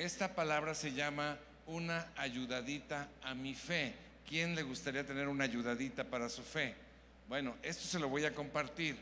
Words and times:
esta 0.00 0.34
palabra 0.34 0.74
se 0.74 0.92
llama 0.92 1.38
una 1.66 2.08
ayudadita 2.16 3.08
a 3.22 3.34
mi 3.34 3.54
fe. 3.54 3.92
¿Quién 4.26 4.54
le 4.54 4.62
gustaría 4.62 5.04
tener 5.04 5.28
una 5.28 5.44
ayudadita 5.44 6.04
para 6.04 6.30
su 6.30 6.42
fe? 6.42 6.74
Bueno, 7.28 7.54
esto 7.62 7.86
se 7.86 7.98
lo 7.98 8.08
voy 8.08 8.24
a 8.24 8.34
compartir. 8.34 8.96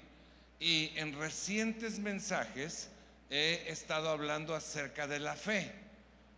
Y 0.58 0.90
en 0.96 1.16
recientes 1.16 2.00
mensajes 2.00 2.88
he 3.30 3.66
estado 3.69 4.08
hablando 4.08 4.56
acerca 4.56 5.06
de 5.06 5.21
la 5.21 5.37
fe. 5.37 5.71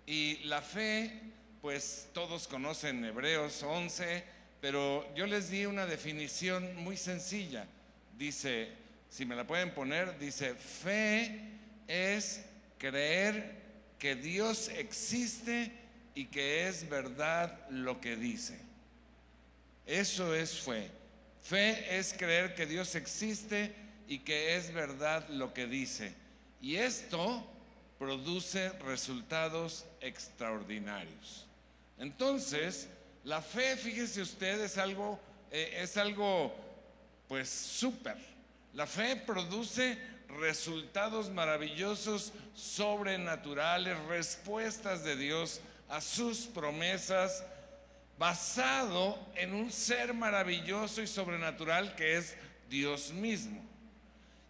Y 0.06 0.40
la 0.44 0.60
fe, 0.60 1.18
pues 1.62 2.08
todos 2.12 2.46
conocen 2.46 3.02
Hebreos 3.02 3.62
11, 3.62 4.22
pero 4.60 5.10
yo 5.14 5.26
les 5.26 5.48
di 5.48 5.64
una 5.64 5.86
definición 5.86 6.76
muy 6.76 6.98
sencilla. 6.98 7.64
Dice, 8.18 8.68
si 9.08 9.24
me 9.24 9.36
la 9.36 9.46
pueden 9.46 9.72
poner, 9.72 10.18
dice, 10.18 10.54
fe 10.54 11.40
es 11.88 12.44
creer 12.76 13.59
que 14.00 14.16
Dios 14.16 14.68
existe 14.70 15.70
y 16.16 16.24
que 16.24 16.66
es 16.66 16.88
verdad 16.88 17.56
lo 17.70 18.00
que 18.00 18.16
dice. 18.16 18.58
Eso 19.86 20.34
es 20.34 20.58
fe. 20.58 20.90
Fe 21.42 21.98
es 21.98 22.14
creer 22.14 22.54
que 22.54 22.66
Dios 22.66 22.94
existe 22.96 23.72
y 24.08 24.18
que 24.20 24.56
es 24.56 24.72
verdad 24.72 25.28
lo 25.28 25.54
que 25.54 25.66
dice. 25.66 26.14
Y 26.60 26.76
esto 26.76 27.46
produce 27.98 28.70
resultados 28.80 29.84
extraordinarios. 30.00 31.46
Entonces, 31.98 32.88
la 33.24 33.42
fe, 33.42 33.76
fíjese 33.76 34.22
usted, 34.22 34.62
es 34.62 34.78
algo, 34.78 35.20
eh, 35.50 35.76
es 35.82 35.98
algo, 35.98 36.54
pues, 37.28 37.50
súper. 37.50 38.16
La 38.72 38.86
fe 38.86 39.16
produce 39.16 39.98
resultados 40.38 41.30
maravillosos, 41.30 42.32
sobrenaturales, 42.54 43.98
respuestas 44.06 45.04
de 45.04 45.16
Dios 45.16 45.60
a 45.88 46.00
sus 46.00 46.46
promesas, 46.46 47.44
basado 48.18 49.18
en 49.34 49.54
un 49.54 49.72
ser 49.72 50.14
maravilloso 50.14 51.02
y 51.02 51.06
sobrenatural 51.06 51.94
que 51.96 52.16
es 52.16 52.36
Dios 52.68 53.12
mismo. 53.12 53.60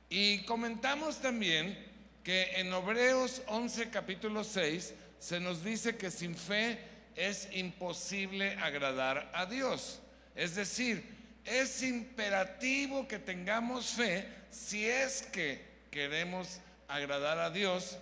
Y 0.08 0.38
comentamos 0.40 1.20
también 1.20 1.78
que 2.24 2.60
en 2.60 2.72
Hebreos 2.72 3.42
11 3.46 3.90
capítulo 3.90 4.44
6 4.44 4.94
se 5.20 5.40
nos 5.40 5.62
dice 5.62 5.96
que 5.96 6.10
sin 6.10 6.34
fe 6.34 6.78
es 7.14 7.48
imposible 7.52 8.54
agradar 8.54 9.30
a 9.34 9.46
Dios. 9.46 10.00
Es 10.34 10.54
decir, 10.56 11.04
es 11.44 11.82
imperativo 11.82 13.06
que 13.06 13.18
tengamos 13.18 13.90
fe 13.90 14.26
si 14.50 14.86
es 14.86 15.22
que 15.22 15.69
queremos 15.90 16.60
agradar 16.88 17.38
a 17.38 17.50
Dios 17.50 17.98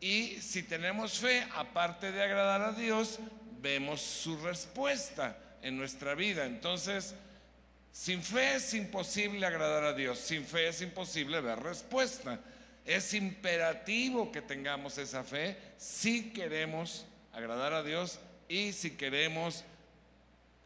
y 0.00 0.40
si 0.40 0.62
tenemos 0.62 1.18
fe, 1.18 1.46
aparte 1.54 2.12
de 2.12 2.22
agradar 2.22 2.62
a 2.62 2.72
Dios, 2.72 3.18
vemos 3.60 4.00
su 4.00 4.36
respuesta 4.38 5.36
en 5.62 5.76
nuestra 5.76 6.14
vida. 6.14 6.46
Entonces, 6.46 7.14
sin 7.92 8.22
fe 8.22 8.56
es 8.56 8.74
imposible 8.74 9.44
agradar 9.44 9.84
a 9.84 9.92
Dios, 9.92 10.18
sin 10.18 10.44
fe 10.44 10.68
es 10.68 10.80
imposible 10.82 11.40
ver 11.40 11.58
respuesta. 11.60 12.40
Es 12.84 13.12
imperativo 13.12 14.32
que 14.32 14.40
tengamos 14.40 14.96
esa 14.98 15.24
fe 15.24 15.58
si 15.76 16.30
queremos 16.32 17.06
agradar 17.32 17.74
a 17.74 17.82
Dios 17.82 18.18
y 18.48 18.72
si 18.72 18.92
queremos 18.92 19.64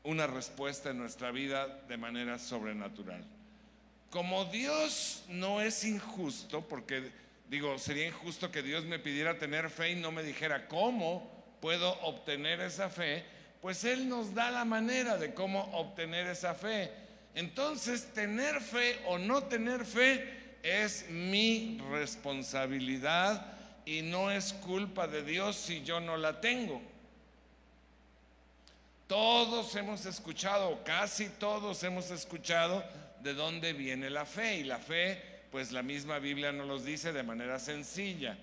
una 0.05 0.27
respuesta 0.27 0.91
en 0.91 0.99
nuestra 0.99 1.31
vida 1.31 1.67
de 1.89 1.97
manera 1.97 2.39
sobrenatural. 2.39 3.25
Como 4.13 4.45
Dios 4.45 5.25
no 5.29 5.63
es 5.63 5.85
injusto, 5.85 6.61
porque 6.69 7.11
digo, 7.49 7.79
sería 7.79 8.07
injusto 8.07 8.53
que 8.53 8.63
Dios 8.63 8.85
me 8.85 8.99
pidiera 8.99 9.39
tener 9.39 9.71
fe 9.71 9.93
y 9.93 9.95
no 9.95 10.13
me 10.13 10.23
dijera 10.23 10.69
cómo 10.69 11.31
puedo 11.63 11.99
obtener 12.03 12.61
esa 12.61 12.91
fe, 12.91 13.25
pues 13.63 13.85
Él 13.85 14.11
nos 14.11 14.35
da 14.35 14.51
la 14.51 14.67
manera 14.67 15.17
de 15.17 15.33
cómo 15.33 15.63
obtener 15.73 16.27
esa 16.27 16.55
fe. 16.55 16.93
Entonces, 17.35 18.13
tener 18.13 18.61
fe 18.61 19.01
o 19.07 19.17
no 19.17 19.45
tener 19.45 19.87
fe 19.87 20.59
es 20.63 21.09
mi 21.09 21.81
responsabilidad 21.91 23.47
y 23.87 24.03
no 24.03 24.31
es 24.31 24.53
culpa 24.53 25.09
de 25.09 25.23
Dios 25.23 25.57
si 25.57 25.83
yo 25.85 26.01
no 26.01 26.19
la 26.19 26.39
tengo. 26.39 26.83
Todos 29.07 29.75
hemos 29.75 30.05
escuchado, 30.05 30.85
casi 30.85 31.31
todos 31.31 31.83
hemos 31.83 32.11
escuchado 32.11 32.85
de 33.23 33.35
dónde 33.35 33.73
viene 33.73 34.11
la 34.11 34.27
fe. 34.27 34.57
Y 34.57 34.65
la 34.65 34.79
fe, 34.79 35.21
pues 35.51 35.73
la 35.73 35.83
misma 35.83 36.19
Biblia 36.19 36.53
nos 36.53 36.67
los 36.67 36.85
dice 36.85 37.13
de 37.13 37.23
manera 37.23 37.59
sencilla. 37.59 38.37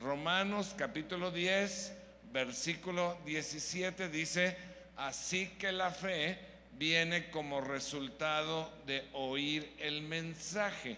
Romanos 0.00 0.74
capítulo 0.76 1.30
10, 1.30 1.92
versículo 2.32 3.18
17 3.26 4.08
dice, 4.08 4.56
así 4.96 5.48
que 5.58 5.72
la 5.72 5.90
fe 5.90 6.38
viene 6.78 7.28
como 7.30 7.60
resultado 7.60 8.72
de 8.86 9.06
oír 9.12 9.74
el 9.78 10.02
mensaje. 10.02 10.96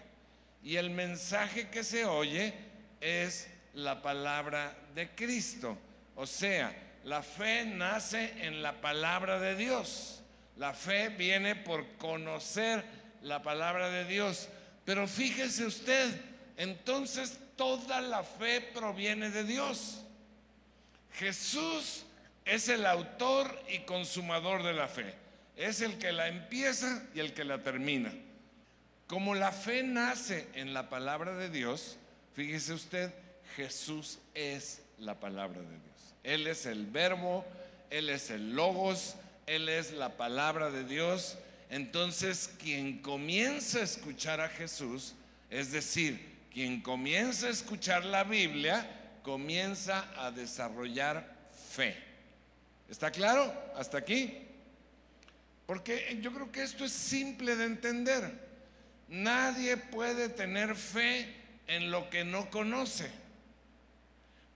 Y 0.63 0.77
el 0.77 0.91
mensaje 0.91 1.69
que 1.69 1.83
se 1.83 2.05
oye 2.05 2.53
es 3.01 3.49
la 3.73 4.01
palabra 4.01 4.73
de 4.95 5.09
Cristo. 5.09 5.77
O 6.15 6.25
sea, 6.25 6.73
la 7.03 7.21
fe 7.21 7.65
nace 7.65 8.45
en 8.45 8.61
la 8.61 8.79
palabra 8.79 9.39
de 9.39 9.55
Dios. 9.55 10.21
La 10.57 10.73
fe 10.73 11.09
viene 11.09 11.55
por 11.55 11.85
conocer 11.97 13.02
la 13.23 13.41
palabra 13.41 13.89
de 13.89 14.05
Dios. 14.05 14.49
Pero 14.85 15.07
fíjese 15.07 15.65
usted, 15.65 16.13
entonces 16.57 17.39
toda 17.55 18.01
la 18.01 18.23
fe 18.23 18.61
proviene 18.61 19.29
de 19.31 19.43
Dios. 19.43 20.01
Jesús 21.13 22.05
es 22.45 22.69
el 22.69 22.85
autor 22.85 23.57
y 23.69 23.79
consumador 23.79 24.63
de 24.63 24.73
la 24.73 24.87
fe. 24.87 25.13
Es 25.55 25.81
el 25.81 25.97
que 25.97 26.11
la 26.11 26.27
empieza 26.27 27.03
y 27.15 27.19
el 27.19 27.33
que 27.33 27.43
la 27.43 27.63
termina. 27.63 28.11
Como 29.07 29.35
la 29.35 29.51
fe 29.51 29.83
nace 29.83 30.47
en 30.55 30.73
la 30.73 30.89
palabra 30.89 31.35
de 31.35 31.49
Dios, 31.49 31.97
fíjese 32.33 32.73
usted, 32.73 33.13
Jesús 33.55 34.19
es 34.33 34.81
la 34.97 35.19
palabra 35.19 35.61
de 35.61 35.67
Dios. 35.67 36.15
Él 36.23 36.47
es 36.47 36.65
el 36.65 36.87
verbo, 36.87 37.45
Él 37.89 38.09
es 38.09 38.31
el 38.31 38.55
logos, 38.55 39.15
Él 39.45 39.69
es 39.69 39.91
la 39.91 40.09
palabra 40.17 40.71
de 40.71 40.83
Dios 40.83 41.37
entonces 41.73 42.51
quien 42.59 42.99
comienza 42.99 43.79
a 43.79 43.83
escuchar 43.83 44.39
a 44.39 44.47
Jesús, 44.47 45.15
es 45.49 45.71
decir, 45.71 46.23
quien 46.53 46.81
comienza 46.81 47.47
a 47.47 47.49
escuchar 47.49 48.05
la 48.05 48.23
Biblia, 48.23 48.87
comienza 49.23 50.07
a 50.15 50.29
desarrollar 50.29 51.35
fe. 51.71 51.97
¿Está 52.87 53.09
claro? 53.09 53.51
¿Hasta 53.75 53.97
aquí? 53.97 54.37
Porque 55.65 56.19
yo 56.21 56.31
creo 56.31 56.51
que 56.51 56.61
esto 56.61 56.85
es 56.85 56.91
simple 56.91 57.55
de 57.55 57.65
entender. 57.65 58.31
Nadie 59.07 59.75
puede 59.75 60.29
tener 60.29 60.75
fe 60.75 61.33
en 61.65 61.89
lo 61.89 62.07
que 62.11 62.23
no 62.23 62.51
conoce. 62.51 63.09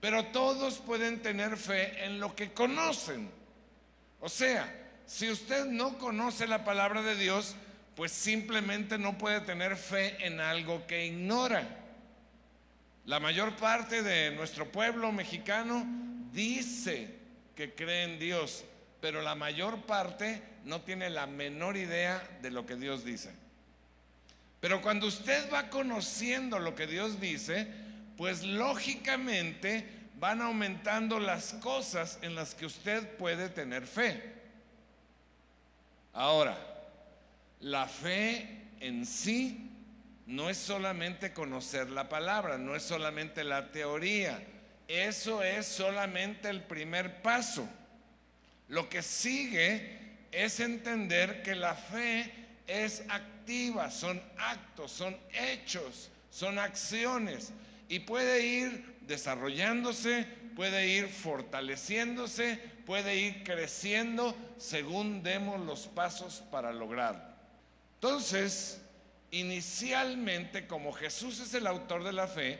Pero 0.00 0.26
todos 0.26 0.78
pueden 0.78 1.20
tener 1.20 1.56
fe 1.56 2.04
en 2.04 2.20
lo 2.20 2.36
que 2.36 2.52
conocen. 2.52 3.28
O 4.20 4.28
sea, 4.28 4.72
si 5.08 5.30
usted 5.30 5.64
no 5.64 5.96
conoce 5.96 6.46
la 6.46 6.64
palabra 6.64 7.00
de 7.00 7.16
Dios, 7.16 7.56
pues 7.96 8.12
simplemente 8.12 8.98
no 8.98 9.16
puede 9.16 9.40
tener 9.40 9.76
fe 9.78 10.26
en 10.26 10.38
algo 10.38 10.86
que 10.86 11.06
ignora. 11.06 11.66
La 13.06 13.18
mayor 13.18 13.56
parte 13.56 14.02
de 14.02 14.30
nuestro 14.32 14.70
pueblo 14.70 15.10
mexicano 15.10 15.86
dice 16.30 17.08
que 17.56 17.74
cree 17.74 18.04
en 18.04 18.18
Dios, 18.18 18.66
pero 19.00 19.22
la 19.22 19.34
mayor 19.34 19.80
parte 19.86 20.42
no 20.66 20.82
tiene 20.82 21.08
la 21.08 21.26
menor 21.26 21.78
idea 21.78 22.22
de 22.42 22.50
lo 22.50 22.66
que 22.66 22.76
Dios 22.76 23.02
dice. 23.02 23.32
Pero 24.60 24.82
cuando 24.82 25.06
usted 25.06 25.50
va 25.50 25.70
conociendo 25.70 26.58
lo 26.58 26.74
que 26.74 26.86
Dios 26.86 27.18
dice, 27.18 27.66
pues 28.18 28.42
lógicamente 28.42 29.88
van 30.16 30.42
aumentando 30.42 31.18
las 31.18 31.54
cosas 31.54 32.18
en 32.20 32.34
las 32.34 32.54
que 32.54 32.66
usted 32.66 33.16
puede 33.16 33.48
tener 33.48 33.86
fe. 33.86 34.37
Ahora, 36.12 36.58
la 37.60 37.86
fe 37.86 38.68
en 38.80 39.06
sí 39.06 39.70
no 40.26 40.50
es 40.50 40.58
solamente 40.58 41.32
conocer 41.32 41.90
la 41.90 42.08
palabra, 42.08 42.58
no 42.58 42.76
es 42.76 42.82
solamente 42.82 43.44
la 43.44 43.72
teoría, 43.72 44.42
eso 44.86 45.42
es 45.42 45.66
solamente 45.66 46.48
el 46.48 46.62
primer 46.62 47.22
paso. 47.22 47.68
Lo 48.68 48.88
que 48.88 49.02
sigue 49.02 49.98
es 50.30 50.60
entender 50.60 51.42
que 51.42 51.54
la 51.54 51.74
fe 51.74 52.32
es 52.66 53.02
activa, 53.08 53.90
son 53.90 54.22
actos, 54.36 54.92
son 54.92 55.16
hechos, 55.32 56.10
son 56.30 56.58
acciones 56.58 57.52
y 57.88 58.00
puede 58.00 58.46
ir 58.46 58.98
desarrollándose, 59.06 60.26
puede 60.58 60.88
ir 60.88 61.06
fortaleciéndose, 61.06 62.58
puede 62.84 63.14
ir 63.14 63.44
creciendo 63.44 64.34
según 64.56 65.22
demos 65.22 65.64
los 65.64 65.86
pasos 65.86 66.42
para 66.50 66.72
lograrlo. 66.72 67.22
Entonces, 67.94 68.80
inicialmente, 69.30 70.66
como 70.66 70.92
Jesús 70.92 71.38
es 71.38 71.54
el 71.54 71.64
autor 71.68 72.02
de 72.02 72.12
la 72.12 72.26
fe, 72.26 72.58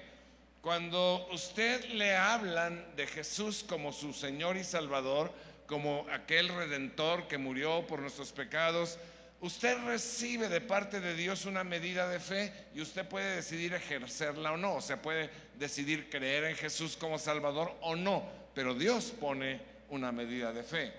Cuando 0.60 1.28
usted 1.32 1.84
le 1.86 2.14
hablan 2.16 2.84
de 2.94 3.06
Jesús 3.06 3.64
como 3.68 3.92
su 3.92 4.12
Señor 4.12 4.56
y 4.56 4.64
Salvador, 4.64 5.32
como 5.66 6.06
aquel 6.12 6.48
redentor 6.48 7.26
que 7.26 7.38
murió 7.38 7.86
por 7.86 8.00
nuestros 8.00 8.32
pecados, 8.32 8.98
usted 9.40 9.78
recibe 9.84 10.48
de 10.48 10.60
parte 10.60 11.00
de 11.00 11.14
Dios 11.14 11.44
una 11.44 11.64
medida 11.64 12.08
de 12.08 12.20
fe 12.20 12.52
y 12.74 12.80
usted 12.80 13.06
puede 13.06 13.36
decidir 13.36 13.74
ejercerla 13.74 14.52
o 14.52 14.56
no, 14.56 14.74
o 14.74 14.80
sea, 14.80 15.00
puede 15.00 15.30
decidir 15.58 16.10
creer 16.10 16.44
en 16.44 16.56
Jesús 16.56 16.96
como 16.96 17.18
Salvador 17.18 17.76
o 17.80 17.96
no, 17.96 18.28
pero 18.54 18.74
Dios 18.74 19.12
pone 19.18 19.60
una 19.90 20.12
medida 20.12 20.52
de 20.52 20.62
fe. 20.62 20.92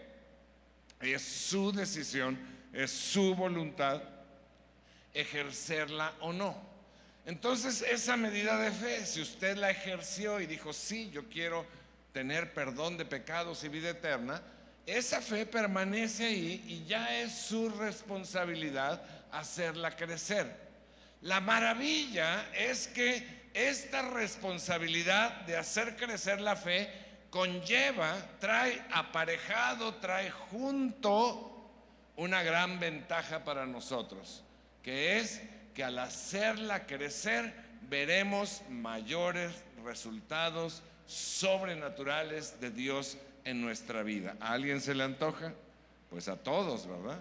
Es 0.99 1.21
su 1.21 1.71
decisión, 1.71 2.37
es 2.73 2.91
su 2.91 3.35
voluntad 3.35 4.01
ejercerla 5.13 6.13
o 6.21 6.33
no. 6.33 6.69
Entonces, 7.25 7.83
esa 7.83 8.17
medida 8.17 8.57
de 8.57 8.71
fe, 8.71 9.05
si 9.05 9.21
usted 9.21 9.57
la 9.57 9.69
ejerció 9.69 10.39
y 10.39 10.47
dijo, 10.47 10.73
sí, 10.73 11.09
yo 11.11 11.29
quiero 11.29 11.65
tener 12.11 12.53
perdón 12.53 12.97
de 12.97 13.05
pecados 13.05 13.63
y 13.63 13.69
vida 13.69 13.89
eterna, 13.89 14.41
esa 14.97 15.21
fe 15.21 15.45
permanece 15.45 16.25
ahí 16.25 16.63
y 16.67 16.85
ya 16.85 17.19
es 17.19 17.33
su 17.33 17.69
responsabilidad 17.69 19.01
hacerla 19.31 19.95
crecer. 19.95 20.69
La 21.21 21.41
maravilla 21.41 22.49
es 22.53 22.87
que 22.87 23.49
esta 23.53 24.01
responsabilidad 24.01 25.41
de 25.41 25.57
hacer 25.57 25.95
crecer 25.95 26.39
la 26.39 26.55
fe 26.55 26.89
conlleva, 27.29 28.15
trae 28.39 28.81
aparejado, 28.91 29.95
trae 29.95 30.31
junto 30.31 31.45
una 32.15 32.43
gran 32.43 32.79
ventaja 32.79 33.43
para 33.43 33.65
nosotros, 33.65 34.43
que 34.81 35.17
es 35.17 35.41
que 35.73 35.83
al 35.83 35.99
hacerla 35.99 36.85
crecer 36.85 37.53
veremos 37.83 38.61
mayores 38.69 39.51
resultados 39.83 40.83
sobrenaturales 41.09 42.61
de 42.61 42.69
Dios 42.69 43.17
en 43.43 43.61
nuestra 43.61 44.03
vida. 44.03 44.37
¿A 44.39 44.53
alguien 44.53 44.79
se 44.79 44.93
le 44.93 45.03
antoja? 45.03 45.53
Pues 46.11 46.27
a 46.27 46.35
todos, 46.35 46.87
¿verdad? 46.87 47.17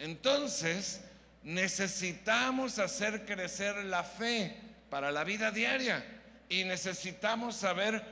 Entonces, 0.00 1.02
necesitamos 1.44 2.80
hacer 2.80 3.24
crecer 3.24 3.76
la 3.84 4.02
fe 4.02 4.56
para 4.90 5.12
la 5.12 5.22
vida 5.22 5.52
diaria 5.52 6.04
y 6.48 6.64
necesitamos 6.64 7.54
saber 7.54 8.02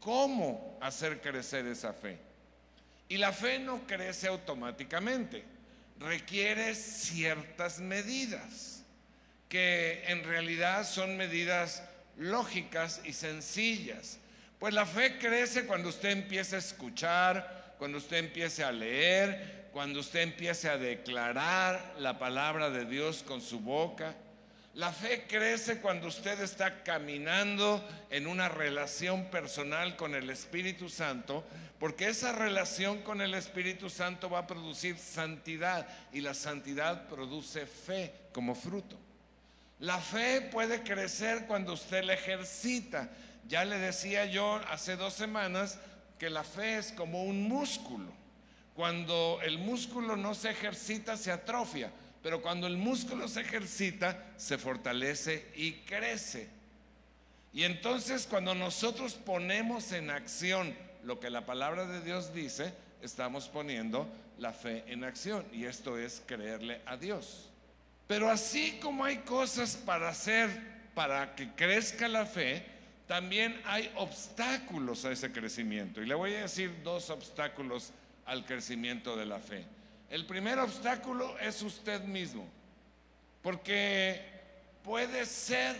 cómo 0.00 0.76
hacer 0.80 1.20
crecer 1.20 1.64
esa 1.66 1.92
fe. 1.92 2.18
Y 3.08 3.16
la 3.16 3.32
fe 3.32 3.60
no 3.60 3.86
crece 3.86 4.26
automáticamente, 4.26 5.44
requiere 6.00 6.74
ciertas 6.74 7.78
medidas, 7.78 8.82
que 9.48 10.02
en 10.08 10.24
realidad 10.24 10.84
son 10.84 11.16
medidas 11.16 11.84
lógicas 12.16 13.00
y 13.04 13.12
sencillas 13.12 14.18
pues 14.58 14.74
la 14.74 14.86
fe 14.86 15.18
crece 15.18 15.66
cuando 15.66 15.88
usted 15.88 16.10
empieza 16.10 16.56
a 16.56 16.60
escuchar, 16.60 17.74
cuando 17.78 17.98
usted 17.98 18.16
empiece 18.16 18.64
a 18.64 18.72
leer, 18.72 19.68
cuando 19.72 20.00
usted 20.00 20.20
empiece 20.22 20.68
a 20.68 20.78
declarar 20.78 21.94
la 21.98 22.18
palabra 22.18 22.70
de 22.70 22.84
Dios 22.84 23.22
con 23.22 23.40
su 23.40 23.60
boca. 23.60 24.14
La 24.74 24.92
fe 24.92 25.26
crece 25.28 25.80
cuando 25.80 26.08
usted 26.08 26.40
está 26.40 26.82
caminando 26.82 27.86
en 28.10 28.26
una 28.26 28.48
relación 28.48 29.26
personal 29.26 29.96
con 29.96 30.14
el 30.14 30.30
Espíritu 30.30 30.88
Santo, 30.88 31.44
porque 31.78 32.08
esa 32.08 32.32
relación 32.32 33.02
con 33.02 33.20
el 33.20 33.34
Espíritu 33.34 33.90
Santo 33.90 34.28
va 34.28 34.40
a 34.40 34.46
producir 34.46 34.98
santidad 34.98 35.86
y 36.12 36.20
la 36.20 36.34
santidad 36.34 37.08
produce 37.08 37.66
fe 37.66 38.12
como 38.32 38.54
fruto. 38.54 38.96
La 39.80 39.98
fe 39.98 40.40
puede 40.40 40.82
crecer 40.82 41.46
cuando 41.46 41.74
usted 41.74 42.02
la 42.02 42.14
ejercita. 42.14 43.08
Ya 43.48 43.64
le 43.64 43.78
decía 43.78 44.26
yo 44.26 44.60
hace 44.68 44.96
dos 44.96 45.14
semanas 45.14 45.78
que 46.18 46.28
la 46.28 46.44
fe 46.44 46.76
es 46.76 46.92
como 46.92 47.24
un 47.24 47.48
músculo. 47.48 48.12
Cuando 48.74 49.40
el 49.42 49.58
músculo 49.58 50.16
no 50.16 50.34
se 50.34 50.50
ejercita, 50.50 51.16
se 51.16 51.32
atrofia, 51.32 51.90
pero 52.22 52.42
cuando 52.42 52.66
el 52.66 52.76
músculo 52.76 53.26
se 53.26 53.40
ejercita, 53.40 54.32
se 54.36 54.58
fortalece 54.58 55.50
y 55.56 55.72
crece. 55.80 56.48
Y 57.52 57.64
entonces 57.64 58.26
cuando 58.28 58.54
nosotros 58.54 59.14
ponemos 59.14 59.92
en 59.92 60.10
acción 60.10 60.76
lo 61.02 61.18
que 61.18 61.30
la 61.30 61.46
palabra 61.46 61.86
de 61.86 62.02
Dios 62.02 62.34
dice, 62.34 62.74
estamos 63.02 63.48
poniendo 63.48 64.06
la 64.38 64.52
fe 64.52 64.84
en 64.88 65.04
acción. 65.04 65.44
Y 65.52 65.64
esto 65.64 65.98
es 65.98 66.22
creerle 66.26 66.82
a 66.84 66.96
Dios. 66.96 67.48
Pero 68.06 68.30
así 68.30 68.78
como 68.80 69.04
hay 69.04 69.18
cosas 69.18 69.76
para 69.76 70.08
hacer 70.10 70.50
para 70.94 71.34
que 71.34 71.50
crezca 71.54 72.08
la 72.08 72.26
fe, 72.26 72.77
también 73.08 73.58
hay 73.64 73.90
obstáculos 73.96 75.04
a 75.06 75.10
ese 75.10 75.32
crecimiento. 75.32 76.02
Y 76.02 76.06
le 76.06 76.14
voy 76.14 76.34
a 76.34 76.42
decir 76.42 76.82
dos 76.84 77.08
obstáculos 77.08 77.90
al 78.26 78.44
crecimiento 78.44 79.16
de 79.16 79.24
la 79.24 79.40
fe. 79.40 79.64
El 80.10 80.26
primer 80.26 80.58
obstáculo 80.58 81.36
es 81.38 81.62
usted 81.62 82.02
mismo, 82.02 82.46
porque 83.42 84.20
puede 84.84 85.24
ser 85.24 85.74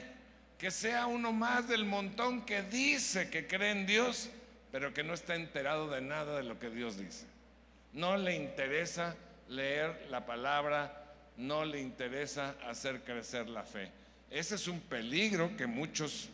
que 0.59 0.71
sea 0.71 1.07
uno 1.07 1.33
más 1.33 1.69
del 1.69 1.85
montón 1.85 2.45
que 2.47 2.63
dice 2.63 3.29
que 3.29 3.47
cree 3.47 3.73
en 3.73 3.87
Dios, 3.87 4.31
pero 4.73 4.93
que 4.95 5.05
no 5.05 5.13
está 5.13 5.35
enterado 5.35 5.89
de 5.89 6.01
nada 6.01 6.39
de 6.39 6.45
lo 6.45 6.59
que 6.59 6.71
Dios 6.71 6.99
dice. 6.99 7.27
No 7.93 8.17
le 8.17 8.35
interesa 8.35 9.17
leer 9.49 10.07
la 10.11 10.25
palabra, 10.25 11.05
no 11.37 11.67
le 11.67 11.81
interesa 11.81 12.55
hacer 12.67 13.03
crecer 13.03 13.49
la 13.49 13.65
fe. 13.65 13.91
Ese 14.31 14.55
es 14.55 14.67
un 14.67 14.81
peligro 14.81 15.57
que 15.57 15.67
muchos 15.67 16.31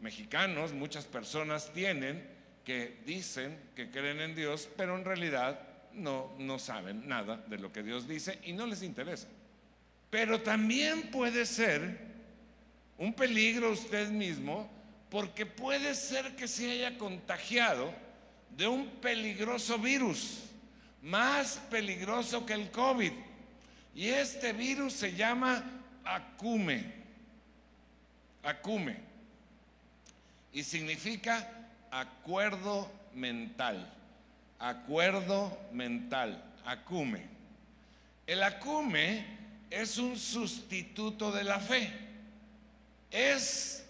mexicanos, 0.00 0.72
muchas 0.72 1.04
personas 1.04 1.72
tienen 1.72 2.26
que 2.64 3.00
dicen 3.06 3.58
que 3.74 3.90
creen 3.90 4.20
en 4.20 4.34
Dios, 4.34 4.68
pero 4.76 4.96
en 4.96 5.04
realidad 5.04 5.60
no, 5.92 6.32
no 6.38 6.58
saben 6.58 7.08
nada 7.08 7.36
de 7.48 7.58
lo 7.58 7.72
que 7.72 7.82
Dios 7.82 8.06
dice 8.08 8.38
y 8.44 8.52
no 8.52 8.66
les 8.66 8.82
interesa. 8.82 9.28
Pero 10.10 10.40
también 10.40 11.10
puede 11.10 11.46
ser 11.46 11.98
un 12.98 13.14
peligro 13.14 13.70
usted 13.70 14.10
mismo 14.10 14.70
porque 15.08 15.46
puede 15.46 15.94
ser 15.94 16.36
que 16.36 16.48
se 16.48 16.70
haya 16.70 16.98
contagiado 16.98 17.92
de 18.56 18.68
un 18.68 18.88
peligroso 19.00 19.78
virus, 19.78 20.44
más 21.02 21.60
peligroso 21.70 22.44
que 22.46 22.54
el 22.54 22.70
COVID. 22.70 23.12
Y 23.94 24.08
este 24.08 24.52
virus 24.52 24.92
se 24.92 25.14
llama 25.14 25.64
acume. 26.04 27.00
Acume 28.42 29.09
y 30.52 30.64
significa 30.64 31.48
acuerdo 31.90 32.90
mental. 33.14 33.92
Acuerdo 34.58 35.58
mental, 35.72 36.42
acume. 36.64 37.26
El 38.26 38.42
acume 38.42 39.24
es 39.70 39.96
un 39.98 40.18
sustituto 40.18 41.32
de 41.32 41.44
la 41.44 41.58
fe. 41.58 41.90
Es 43.10 43.80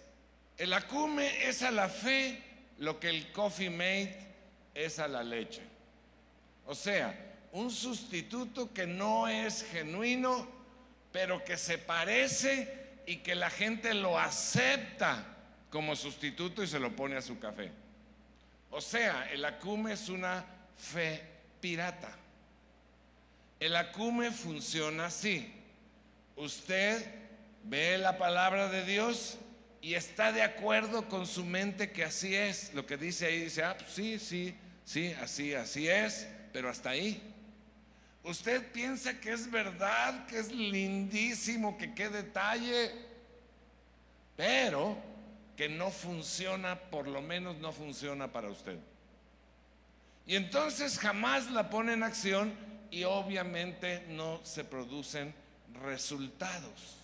el 0.61 0.73
acume 0.73 1.47
es 1.47 1.63
a 1.63 1.71
la 1.71 1.89
fe 1.89 2.39
lo 2.77 2.99
que 2.99 3.09
el 3.09 3.31
coffee 3.31 3.71
mate 3.71 4.15
es 4.75 4.99
a 4.99 5.07
la 5.07 5.23
leche. 5.23 5.63
O 6.67 6.75
sea, 6.75 7.15
un 7.51 7.71
sustituto 7.71 8.71
que 8.71 8.85
no 8.85 9.27
es 9.27 9.63
genuino, 9.71 10.47
pero 11.11 11.43
que 11.43 11.57
se 11.57 11.79
parece 11.79 12.99
y 13.07 13.17
que 13.17 13.33
la 13.33 13.49
gente 13.49 13.95
lo 13.95 14.19
acepta 14.19 15.30
como 15.71 15.95
sustituto 15.95 16.61
y 16.61 16.67
se 16.67 16.79
lo 16.79 16.95
pone 16.95 17.15
a 17.15 17.21
su 17.21 17.39
café. 17.39 17.71
O 18.69 18.81
sea, 18.81 19.29
el 19.31 19.43
acume 19.45 19.93
es 19.93 20.09
una 20.09 20.45
fe 20.77 21.23
pirata. 21.59 22.11
El 23.59 23.75
acume 23.75 24.31
funciona 24.31 25.05
así. 25.05 25.53
Usted 26.35 27.05
ve 27.63 27.97
la 27.97 28.17
palabra 28.17 28.69
de 28.69 28.85
Dios 28.85 29.37
y 29.81 29.93
está 29.93 30.31
de 30.31 30.41
acuerdo 30.41 31.07
con 31.07 31.25
su 31.25 31.45
mente 31.45 31.91
que 31.91 32.03
así 32.03 32.35
es. 32.35 32.73
Lo 32.73 32.85
que 32.85 32.97
dice 32.97 33.27
ahí 33.27 33.41
dice, 33.41 33.63
ah, 33.63 33.75
pues 33.77 33.91
sí, 33.91 34.19
sí, 34.19 34.55
sí, 34.83 35.13
así, 35.21 35.53
así 35.53 35.87
es, 35.87 36.27
pero 36.51 36.69
hasta 36.69 36.89
ahí. 36.89 37.21
Usted 38.23 38.71
piensa 38.71 39.19
que 39.19 39.31
es 39.31 39.49
verdad, 39.49 40.27
que 40.27 40.39
es 40.39 40.51
lindísimo, 40.51 41.77
que 41.77 41.93
qué 41.93 42.09
detalle, 42.09 42.91
pero 44.35 45.10
que 45.55 45.69
no 45.69 45.91
funciona, 45.91 46.79
por 46.79 47.07
lo 47.07 47.21
menos 47.21 47.57
no 47.57 47.71
funciona 47.71 48.31
para 48.31 48.49
usted. 48.49 48.77
Y 50.25 50.35
entonces 50.35 50.97
jamás 50.99 51.51
la 51.51 51.69
pone 51.69 51.93
en 51.93 52.03
acción 52.03 52.53
y 52.89 53.03
obviamente 53.03 54.05
no 54.09 54.39
se 54.43 54.63
producen 54.63 55.33
resultados. 55.83 56.97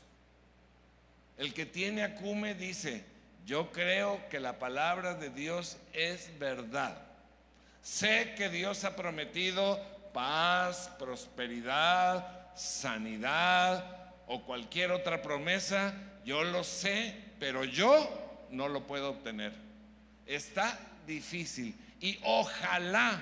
El 1.38 1.54
que 1.54 1.66
tiene 1.66 2.04
acume 2.04 2.56
dice, 2.56 3.04
yo 3.46 3.72
creo 3.72 4.28
que 4.30 4.40
la 4.40 4.60
palabra 4.60 5.14
de 5.14 5.30
Dios 5.30 5.78
es 5.94 6.38
verdad. 6.40 7.02
Sé 7.82 8.34
que 8.36 8.50
Dios 8.50 8.84
ha 8.84 8.96
prometido 8.96 9.82
paz, 10.14 10.92
prosperidad, 11.00 12.54
sanidad 12.56 14.12
o 14.28 14.44
cualquier 14.44 14.92
otra 14.92 15.22
promesa. 15.22 15.94
Yo 16.26 16.44
lo 16.44 16.64
sé, 16.64 17.16
pero 17.40 17.64
yo 17.64 18.27
no 18.52 18.68
lo 18.68 18.86
puedo 18.88 19.12
obtener. 19.12 19.54
Está 20.26 20.78
difícil 21.06 21.76
y 22.00 22.20
ojalá 22.24 23.22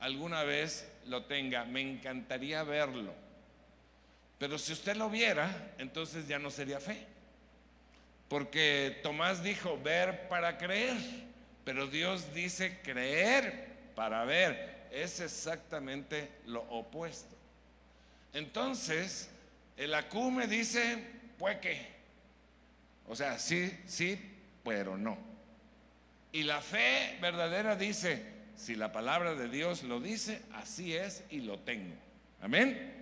alguna 0.00 0.42
vez 0.44 0.88
lo 1.06 1.24
tenga. 1.24 1.64
Me 1.64 1.80
encantaría 1.80 2.62
verlo. 2.62 3.12
Pero 4.38 4.58
si 4.58 4.72
usted 4.72 4.96
lo 4.96 5.08
viera, 5.08 5.72
entonces 5.78 6.28
ya 6.28 6.38
no 6.38 6.50
sería 6.50 6.80
fe. 6.80 7.06
Porque 8.28 8.98
Tomás 9.02 9.42
dijo 9.42 9.80
ver 9.80 10.28
para 10.28 10.58
creer, 10.58 10.96
pero 11.64 11.86
Dios 11.86 12.32
dice 12.34 12.80
creer 12.82 13.68
para 13.94 14.24
ver. 14.24 14.88
Es 14.90 15.20
exactamente 15.20 16.30
lo 16.46 16.62
opuesto. 16.62 17.34
Entonces, 18.32 19.28
el 19.76 19.94
acume 19.94 20.46
dice, 20.46 21.02
pues 21.38 21.58
que. 21.58 21.93
O 23.08 23.14
sea, 23.14 23.38
sí, 23.38 23.72
sí, 23.86 24.18
pero 24.62 24.96
no. 24.96 25.18
Y 26.32 26.42
la 26.42 26.60
fe 26.60 27.18
verdadera 27.20 27.76
dice, 27.76 28.24
si 28.56 28.74
la 28.74 28.92
palabra 28.92 29.34
de 29.34 29.48
Dios 29.48 29.82
lo 29.82 30.00
dice, 30.00 30.42
así 30.52 30.94
es 30.94 31.24
y 31.30 31.40
lo 31.40 31.58
tengo. 31.60 31.94
Amén. 32.40 32.92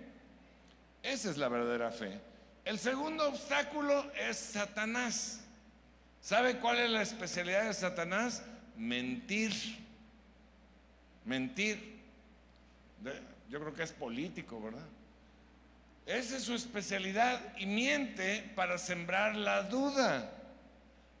Esa 1.01 1.29
es 1.29 1.37
la 1.37 1.49
verdadera 1.49 1.91
fe. 1.91 2.19
El 2.65 2.79
segundo 2.79 3.27
obstáculo 3.27 4.11
es 4.13 4.37
Satanás. 4.37 5.41
¿Sabe 6.21 6.59
cuál 6.59 6.79
es 6.79 6.89
la 6.89 7.01
especialidad 7.01 7.65
de 7.65 7.73
Satanás? 7.73 8.43
Mentir. 8.77 9.53
Mentir. 11.25 11.99
Yo 13.49 13.59
creo 13.59 13.73
que 13.73 13.83
es 13.83 13.91
político, 13.91 14.61
¿verdad? 14.61 14.85
Esa 16.05 16.37
es 16.37 16.43
su 16.43 16.53
especialidad 16.53 17.39
y 17.57 17.65
miente 17.65 18.51
para 18.55 18.77
sembrar 18.77 19.35
la 19.35 19.63
duda. 19.63 20.31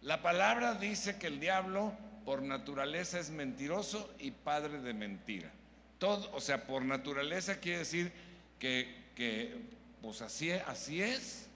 La 0.01 0.21
palabra 0.21 0.75
dice 0.75 1.17
que 1.17 1.27
el 1.27 1.39
diablo 1.39 1.93
por 2.25 2.41
naturaleza 2.41 3.19
es 3.19 3.29
mentiroso 3.29 4.13
y 4.19 4.31
padre 4.31 4.81
de 4.81 4.93
mentira. 4.93 5.51
Todo, 5.99 6.29
o 6.33 6.41
sea, 6.41 6.65
por 6.65 6.83
naturaleza 6.83 7.59
quiere 7.59 7.79
decir 7.79 8.11
que, 8.59 9.57
pues 10.01 10.21
así, 10.21 10.51
así 10.51 11.01
es, 11.01 11.47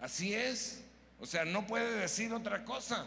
así 0.00 0.34
es. 0.34 0.84
O 1.18 1.26
sea, 1.26 1.44
no 1.44 1.66
puede 1.66 1.98
decir 1.98 2.32
otra 2.32 2.64
cosa. 2.64 3.06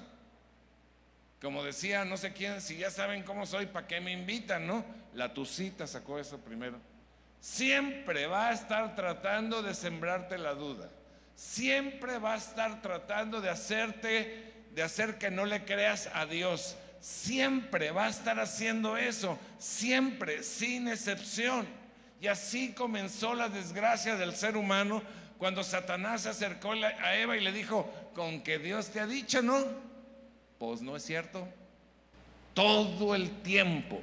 Como 1.42 1.64
decía, 1.64 2.04
no 2.04 2.18
sé 2.18 2.34
quién, 2.34 2.60
si 2.60 2.76
ya 2.76 2.92
saben 2.92 3.24
cómo 3.24 3.46
soy, 3.46 3.68
¿para 3.68 3.88
qué 3.88 4.02
me 4.02 4.12
invitan, 4.12 4.68
no? 4.68 4.84
La 5.14 5.34
Tucita 5.34 5.88
sacó 5.88 6.20
eso 6.20 6.38
primero. 6.40 6.78
Siempre 7.40 8.28
va 8.28 8.50
a 8.50 8.54
estar 8.54 8.96
tratando 8.96 9.62
de 9.62 9.74
sembrarte 9.74 10.38
la 10.38 10.54
duda. 10.54 10.90
Siempre 11.36 12.18
va 12.18 12.34
a 12.34 12.38
estar 12.38 12.82
tratando 12.82 13.40
de 13.40 13.50
hacerte, 13.50 14.54
de 14.76 14.84
hacer 14.84 15.18
que 15.18 15.32
no 15.32 15.46
le 15.46 15.64
creas 15.64 16.10
a 16.14 16.26
Dios. 16.26 16.76
Siempre 17.00 17.92
va 17.92 18.08
a 18.08 18.10
estar 18.10 18.40
haciendo 18.40 18.98
eso. 18.98 19.40
Siempre, 19.58 20.44
sin 20.44 20.90
excepción. 20.90 21.66
Y 22.20 22.28
así 22.28 22.74
comenzó 22.74 23.34
la 23.34 23.48
desgracia 23.48 24.18
del 24.18 24.36
ser 24.36 24.58
humano 24.58 25.02
cuando 25.38 25.64
Satanás 25.64 26.24
se 26.24 26.30
acercó 26.30 26.74
a 26.74 27.16
Eva 27.16 27.38
y 27.38 27.42
le 27.42 27.54
dijo, 27.54 27.90
con 28.14 28.42
que 28.42 28.60
Dios 28.60 28.90
te 28.90 29.00
ha 29.00 29.08
dicho, 29.08 29.42
¿no? 29.42 29.58
Pues 30.58 30.82
no 30.82 30.98
es 30.98 31.06
cierto. 31.06 31.48
Todo 32.54 33.16
el 33.16 33.42
tiempo 33.42 34.02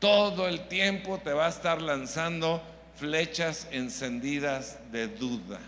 todo 0.00 0.48
el 0.48 0.66
tiempo 0.66 1.18
te 1.18 1.32
va 1.32 1.46
a 1.46 1.50
estar 1.50 1.80
lanzando 1.80 2.62
flechas 2.96 3.68
encendidas 3.70 4.78
de 4.90 5.06
duda 5.08 5.60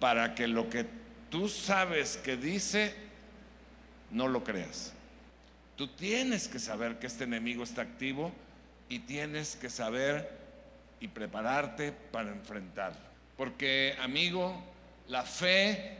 para 0.00 0.34
que 0.34 0.48
lo 0.48 0.68
que 0.68 0.86
tú 1.30 1.48
sabes 1.48 2.16
que 2.16 2.36
dice 2.36 2.94
no 4.10 4.26
lo 4.26 4.42
creas. 4.42 4.92
Tú 5.76 5.86
tienes 5.88 6.48
que 6.48 6.58
saber 6.58 6.98
que 6.98 7.06
este 7.06 7.24
enemigo 7.24 7.62
está 7.62 7.82
activo 7.82 8.32
y 8.88 9.00
tienes 9.00 9.54
que 9.56 9.70
saber 9.70 10.30
y 11.00 11.08
prepararte 11.08 11.92
para 11.92 12.30
enfrentarlo. 12.30 13.00
Porque, 13.36 13.96
amigo, 14.00 14.62
la 15.08 15.24
fe, 15.24 15.98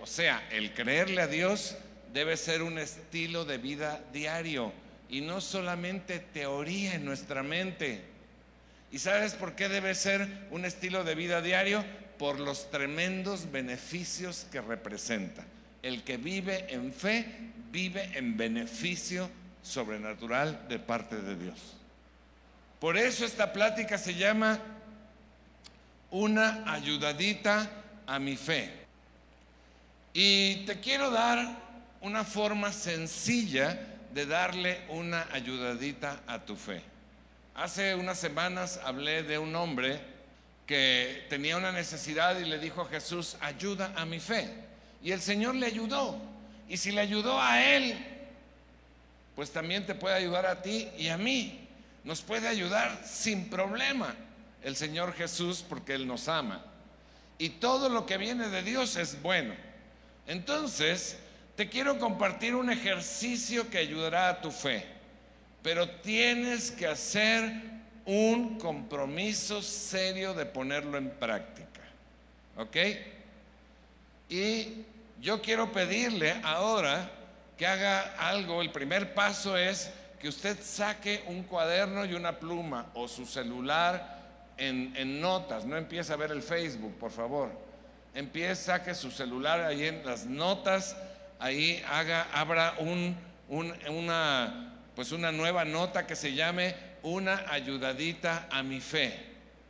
o 0.00 0.06
sea, 0.06 0.48
el 0.50 0.72
creerle 0.72 1.22
a 1.22 1.26
Dios 1.26 1.76
debe 2.12 2.36
ser 2.36 2.62
un 2.62 2.78
estilo 2.78 3.44
de 3.44 3.58
vida 3.58 4.00
diario 4.12 4.72
y 5.10 5.20
no 5.20 5.40
solamente 5.40 6.20
teoría 6.20 6.94
en 6.94 7.04
nuestra 7.04 7.42
mente. 7.42 8.02
¿Y 8.92 8.98
sabes 8.98 9.34
por 9.34 9.54
qué 9.54 9.68
debe 9.68 9.94
ser 9.94 10.46
un 10.50 10.64
estilo 10.64 11.04
de 11.04 11.14
vida 11.14 11.42
diario? 11.42 11.84
Por 12.18 12.38
los 12.38 12.70
tremendos 12.70 13.50
beneficios 13.50 14.46
que 14.52 14.60
representa. 14.60 15.44
El 15.82 16.04
que 16.04 16.16
vive 16.16 16.72
en 16.72 16.92
fe 16.92 17.26
vive 17.72 18.10
en 18.16 18.36
beneficio 18.36 19.28
sobrenatural 19.62 20.68
de 20.68 20.78
parte 20.78 21.16
de 21.16 21.36
Dios. 21.36 21.76
Por 22.78 22.96
eso 22.96 23.24
esta 23.24 23.52
plática 23.52 23.98
se 23.98 24.14
llama 24.14 24.58
una 26.10 26.72
ayudadita 26.72 27.68
a 28.06 28.18
mi 28.18 28.36
fe. 28.36 28.70
Y 30.12 30.64
te 30.66 30.80
quiero 30.80 31.10
dar 31.10 31.58
una 32.00 32.24
forma 32.24 32.72
sencilla 32.72 33.89
de 34.12 34.26
darle 34.26 34.80
una 34.88 35.26
ayudadita 35.32 36.20
a 36.26 36.40
tu 36.40 36.56
fe. 36.56 36.82
Hace 37.54 37.94
unas 37.94 38.18
semanas 38.18 38.80
hablé 38.84 39.22
de 39.22 39.38
un 39.38 39.54
hombre 39.54 40.00
que 40.66 41.26
tenía 41.28 41.56
una 41.56 41.72
necesidad 41.72 42.38
y 42.38 42.44
le 42.44 42.58
dijo 42.58 42.82
a 42.82 42.88
Jesús, 42.88 43.36
ayuda 43.40 43.92
a 43.96 44.04
mi 44.04 44.20
fe. 44.20 44.48
Y 45.02 45.12
el 45.12 45.20
Señor 45.20 45.54
le 45.54 45.66
ayudó. 45.66 46.20
Y 46.68 46.76
si 46.76 46.92
le 46.92 47.00
ayudó 47.00 47.40
a 47.40 47.62
él, 47.62 47.98
pues 49.34 49.50
también 49.50 49.86
te 49.86 49.94
puede 49.94 50.14
ayudar 50.14 50.46
a 50.46 50.62
ti 50.62 50.88
y 50.96 51.08
a 51.08 51.16
mí. 51.16 51.66
Nos 52.04 52.22
puede 52.22 52.48
ayudar 52.48 53.02
sin 53.04 53.50
problema 53.50 54.14
el 54.62 54.76
Señor 54.76 55.12
Jesús 55.14 55.64
porque 55.66 55.94
Él 55.94 56.06
nos 56.06 56.28
ama. 56.28 56.64
Y 57.38 57.50
todo 57.50 57.88
lo 57.88 58.06
que 58.06 58.18
viene 58.18 58.48
de 58.48 58.62
Dios 58.62 58.96
es 58.96 59.20
bueno. 59.22 59.54
Entonces, 60.26 61.18
te 61.60 61.68
quiero 61.68 61.98
compartir 61.98 62.54
un 62.54 62.70
ejercicio 62.70 63.68
que 63.68 63.76
ayudará 63.76 64.30
a 64.30 64.40
tu 64.40 64.50
fe, 64.50 64.86
pero 65.62 65.90
tienes 65.90 66.70
que 66.70 66.86
hacer 66.86 67.52
un 68.06 68.58
compromiso 68.58 69.60
serio 69.60 70.32
de 70.32 70.46
ponerlo 70.46 70.96
en 70.96 71.10
práctica. 71.10 71.82
¿Ok? 72.56 72.76
Y 74.30 74.86
yo 75.20 75.42
quiero 75.42 75.70
pedirle 75.70 76.34
ahora 76.44 77.10
que 77.58 77.66
haga 77.66 78.14
algo. 78.16 78.62
El 78.62 78.72
primer 78.72 79.12
paso 79.12 79.54
es 79.54 79.90
que 80.18 80.30
usted 80.30 80.56
saque 80.62 81.24
un 81.26 81.42
cuaderno 81.42 82.06
y 82.06 82.14
una 82.14 82.38
pluma 82.38 82.90
o 82.94 83.06
su 83.06 83.26
celular 83.26 84.18
en, 84.56 85.20
notas. 85.20 85.66
No 85.66 85.76
empiece 85.76 86.10
a 86.10 86.16
ver 86.16 86.30
el 86.30 86.42
Facebook, 86.42 86.96
por 86.98 87.10
favor. 87.10 87.50
Empiece, 88.14 88.62
saque 88.62 88.94
su 88.94 89.10
celular 89.10 89.60
ahí 89.60 89.84
en 89.84 90.06
las 90.06 90.24
notas 90.24 90.96
ahí 91.40 91.82
haga, 91.88 92.28
abra 92.32 92.74
un, 92.78 93.16
una, 93.48 94.74
pues 94.94 95.10
una 95.10 95.32
nueva 95.32 95.64
nota 95.64 96.06
que 96.06 96.14
se 96.14 96.34
llame 96.34 96.74
una 97.02 97.46
ayudadita 97.50 98.46
a 98.50 98.62
mi 98.62 98.80
fe, 98.80 99.18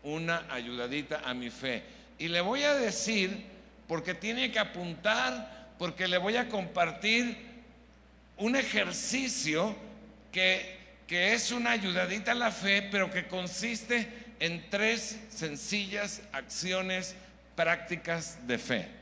una 0.03 0.45
ayudadita 0.51 1.23
a 1.25 1.33
mi 1.33 1.49
fe. 1.49 1.83
Y 2.19 2.29
le 2.29 2.41
voy 2.41 2.65
a 2.65 2.75
decir, 2.75 3.47
porque 3.87 4.15
tiene 4.15 4.51
que 4.51 4.59
apuntar, 4.59 5.69
porque 5.79 6.09
le 6.09 6.19
voy 6.19 6.37
a 6.37 6.49
compartir 6.49 7.39
un 8.37 8.57
ejercicio 8.57 9.77
que, 10.33 10.77
que 11.07 11.33
es 11.33 11.53
una 11.53 11.71
ayudadita 11.71 12.33
a 12.33 12.35
la 12.35 12.51
fe, 12.51 12.89
pero 12.91 13.11
que 13.11 13.29
consiste 13.29 14.09
en 14.41 14.69
tres 14.71 15.21
sencillas 15.31 16.23
acciones 16.33 17.15
prácticas 17.55 18.47
de 18.47 18.59
fe 18.59 19.00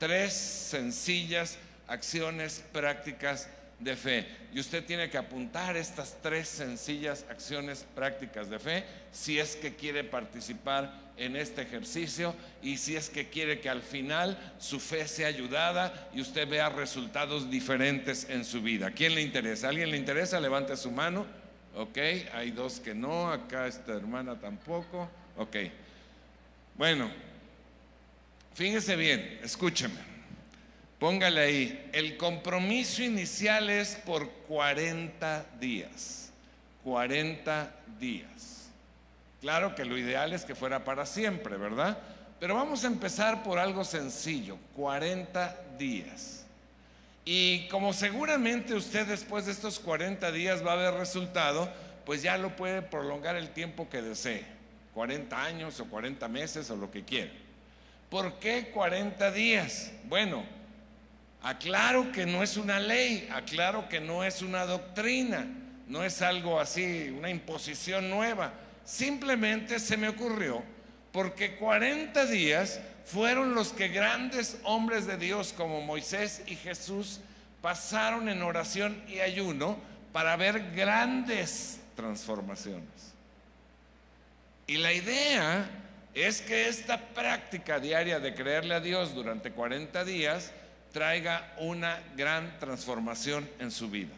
tres 0.00 0.32
sencillas 0.32 1.58
acciones 1.86 2.64
prácticas 2.72 3.48
de 3.78 3.96
fe. 3.96 4.26
Y 4.52 4.58
usted 4.58 4.84
tiene 4.84 5.10
que 5.10 5.18
apuntar 5.18 5.76
estas 5.76 6.16
tres 6.22 6.48
sencillas 6.48 7.24
acciones 7.30 7.86
prácticas 7.94 8.50
de 8.50 8.58
fe 8.58 8.84
si 9.12 9.38
es 9.38 9.56
que 9.56 9.76
quiere 9.76 10.02
participar 10.02 10.92
en 11.16 11.36
este 11.36 11.62
ejercicio 11.62 12.34
y 12.62 12.78
si 12.78 12.96
es 12.96 13.10
que 13.10 13.28
quiere 13.28 13.60
que 13.60 13.68
al 13.68 13.82
final 13.82 14.38
su 14.58 14.80
fe 14.80 15.06
sea 15.06 15.28
ayudada 15.28 16.08
y 16.14 16.20
usted 16.22 16.48
vea 16.48 16.70
resultados 16.70 17.50
diferentes 17.50 18.26
en 18.30 18.44
su 18.44 18.62
vida. 18.62 18.90
¿Quién 18.90 19.14
le 19.14 19.20
interesa? 19.20 19.68
¿Alguien 19.68 19.90
le 19.90 19.98
interesa? 19.98 20.40
Levante 20.40 20.76
su 20.76 20.90
mano. 20.90 21.26
Ok, 21.76 21.98
hay 22.32 22.50
dos 22.50 22.80
que 22.80 22.94
no, 22.94 23.30
acá 23.30 23.66
esta 23.66 23.92
hermana 23.92 24.38
tampoco. 24.40 25.08
Ok. 25.36 25.56
Bueno, 26.76 27.10
Fíjese 28.54 28.96
bien, 28.96 29.40
escúcheme. 29.42 30.10
Póngale 30.98 31.40
ahí, 31.40 31.90
el 31.92 32.18
compromiso 32.18 33.02
inicial 33.02 33.70
es 33.70 33.96
por 33.96 34.28
40 34.48 35.46
días. 35.58 36.30
40 36.84 37.74
días. 37.98 38.68
Claro 39.40 39.74
que 39.74 39.86
lo 39.86 39.96
ideal 39.96 40.34
es 40.34 40.44
que 40.44 40.54
fuera 40.54 40.84
para 40.84 41.06
siempre, 41.06 41.56
¿verdad? 41.56 41.98
Pero 42.38 42.54
vamos 42.54 42.84
a 42.84 42.88
empezar 42.88 43.42
por 43.42 43.58
algo 43.58 43.84
sencillo, 43.84 44.58
40 44.76 45.56
días. 45.78 46.44
Y 47.24 47.68
como 47.68 47.92
seguramente 47.92 48.74
usted 48.74 49.06
después 49.06 49.46
de 49.46 49.52
estos 49.52 49.78
40 49.78 50.30
días 50.32 50.66
va 50.66 50.72
a 50.72 50.76
ver 50.76 50.94
resultado, 50.94 51.72
pues 52.04 52.22
ya 52.22 52.36
lo 52.36 52.56
puede 52.56 52.82
prolongar 52.82 53.36
el 53.36 53.50
tiempo 53.50 53.88
que 53.88 54.02
desee, 54.02 54.44
40 54.94 55.42
años 55.42 55.80
o 55.80 55.86
40 55.86 56.28
meses 56.28 56.70
o 56.70 56.76
lo 56.76 56.90
que 56.90 57.04
quiera. 57.04 57.30
¿Por 58.10 58.40
qué 58.40 58.70
40 58.74 59.30
días? 59.30 59.92
Bueno, 60.04 60.44
aclaro 61.42 62.10
que 62.10 62.26
no 62.26 62.42
es 62.42 62.56
una 62.56 62.80
ley, 62.80 63.28
aclaro 63.32 63.88
que 63.88 64.00
no 64.00 64.24
es 64.24 64.42
una 64.42 64.66
doctrina, 64.66 65.46
no 65.86 66.02
es 66.02 66.20
algo 66.20 66.58
así, 66.58 67.14
una 67.16 67.30
imposición 67.30 68.10
nueva. 68.10 68.52
Simplemente 68.84 69.78
se 69.78 69.96
me 69.96 70.08
ocurrió 70.08 70.62
porque 71.12 71.54
40 71.56 72.26
días 72.26 72.80
fueron 73.04 73.54
los 73.54 73.72
que 73.72 73.88
grandes 73.88 74.58
hombres 74.64 75.06
de 75.06 75.16
Dios 75.16 75.52
como 75.56 75.80
Moisés 75.80 76.42
y 76.46 76.56
Jesús 76.56 77.20
pasaron 77.62 78.28
en 78.28 78.42
oración 78.42 79.00
y 79.08 79.20
ayuno 79.20 79.78
para 80.12 80.36
ver 80.36 80.72
grandes 80.72 81.80
transformaciones. 81.94 83.12
Y 84.66 84.78
la 84.78 84.92
idea 84.92 85.68
es 86.14 86.40
que 86.40 86.68
esta 86.68 86.98
práctica 86.98 87.78
diaria 87.78 88.18
de 88.18 88.34
creerle 88.34 88.74
a 88.74 88.80
Dios 88.80 89.14
durante 89.14 89.52
40 89.52 90.04
días 90.04 90.52
traiga 90.92 91.52
una 91.58 92.02
gran 92.16 92.58
transformación 92.58 93.48
en 93.58 93.70
su 93.70 93.88
vida. 93.88 94.14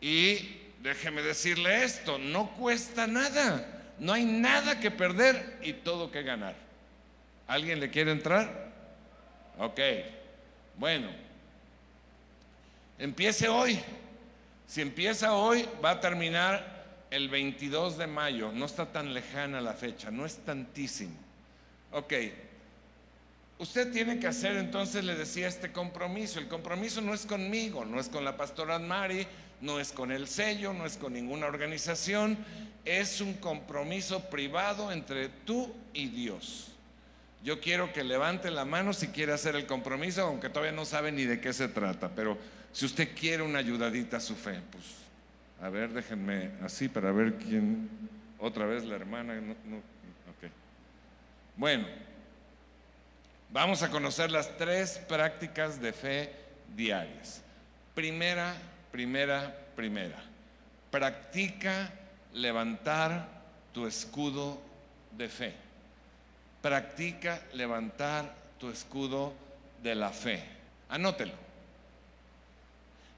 Y 0.00 0.60
déjeme 0.82 1.22
decirle 1.22 1.84
esto, 1.84 2.18
no 2.18 2.50
cuesta 2.52 3.06
nada. 3.06 3.66
No 3.98 4.12
hay 4.12 4.24
nada 4.24 4.80
que 4.80 4.90
perder 4.90 5.58
y 5.62 5.72
todo 5.72 6.10
que 6.10 6.22
ganar. 6.22 6.54
¿Alguien 7.46 7.80
le 7.80 7.90
quiere 7.90 8.12
entrar? 8.12 8.70
Ok. 9.58 9.80
Bueno, 10.76 11.08
empiece 12.98 13.48
hoy. 13.48 13.80
Si 14.66 14.80
empieza 14.80 15.32
hoy, 15.34 15.68
va 15.84 15.92
a 15.92 16.00
terminar 16.00 16.73
el 17.14 17.28
22 17.28 17.98
de 17.98 18.06
mayo. 18.06 18.52
No 18.52 18.66
está 18.66 18.86
tan 18.86 19.14
lejana 19.14 19.60
la 19.60 19.74
fecha, 19.74 20.10
no 20.10 20.26
es 20.26 20.38
tantísimo. 20.38 21.16
Ok. 21.92 22.12
Usted 23.58 23.92
tiene 23.92 24.18
que 24.18 24.26
hacer 24.26 24.56
entonces, 24.56 25.04
le 25.04 25.14
decía, 25.14 25.46
este 25.46 25.70
compromiso. 25.72 26.38
El 26.38 26.48
compromiso 26.48 27.00
no 27.00 27.14
es 27.14 27.24
conmigo, 27.24 27.84
no 27.84 28.00
es 28.00 28.08
con 28.08 28.24
la 28.24 28.36
pastora 28.36 28.78
Mari, 28.78 29.26
no 29.60 29.78
es 29.78 29.92
con 29.92 30.10
el 30.10 30.26
sello, 30.26 30.72
no 30.72 30.86
es 30.86 30.96
con 30.96 31.12
ninguna 31.12 31.46
organización 31.46 32.36
es 32.84 33.20
un 33.20 33.34
compromiso 33.34 34.28
privado 34.28 34.92
entre 34.92 35.28
tú 35.28 35.72
y 35.92 36.08
Dios. 36.08 36.68
Yo 37.42 37.60
quiero 37.60 37.92
que 37.92 38.04
levante 38.04 38.50
la 38.50 38.64
mano 38.64 38.92
si 38.92 39.08
quiere 39.08 39.32
hacer 39.32 39.54
el 39.56 39.66
compromiso, 39.66 40.22
aunque 40.22 40.48
todavía 40.48 40.72
no 40.72 40.84
sabe 40.84 41.12
ni 41.12 41.24
de 41.24 41.40
qué 41.40 41.52
se 41.52 41.68
trata, 41.68 42.10
pero 42.14 42.38
si 42.72 42.86
usted 42.86 43.14
quiere 43.14 43.42
una 43.42 43.58
ayudadita 43.58 44.18
a 44.18 44.20
su 44.20 44.34
fe, 44.34 44.60
pues 44.70 44.84
a 45.64 45.70
ver, 45.70 45.94
déjenme 45.94 46.50
así 46.62 46.90
para 46.90 47.10
ver 47.10 47.36
quién, 47.36 47.88
otra 48.38 48.66
vez 48.66 48.84
la 48.84 48.96
hermana. 48.96 49.40
Bueno, 51.56 51.86
vamos 53.50 53.82
a 53.82 53.90
conocer 53.90 54.30
las 54.30 54.58
tres 54.58 54.98
prácticas 55.08 55.80
de 55.80 55.94
fe 55.94 56.32
diarias. 56.76 57.42
Primera, 57.94 58.54
primera, 58.92 59.56
primera. 59.74 60.22
Practica 60.90 61.90
levantar 62.34 63.26
tu 63.72 63.86
escudo 63.86 64.60
de 65.12 65.30
fe. 65.30 65.54
Practica 66.60 67.40
levantar 67.54 68.34
tu 68.58 68.68
escudo 68.68 69.32
de 69.82 69.94
la 69.94 70.10
fe. 70.10 70.44
Anótelo. 70.90 71.32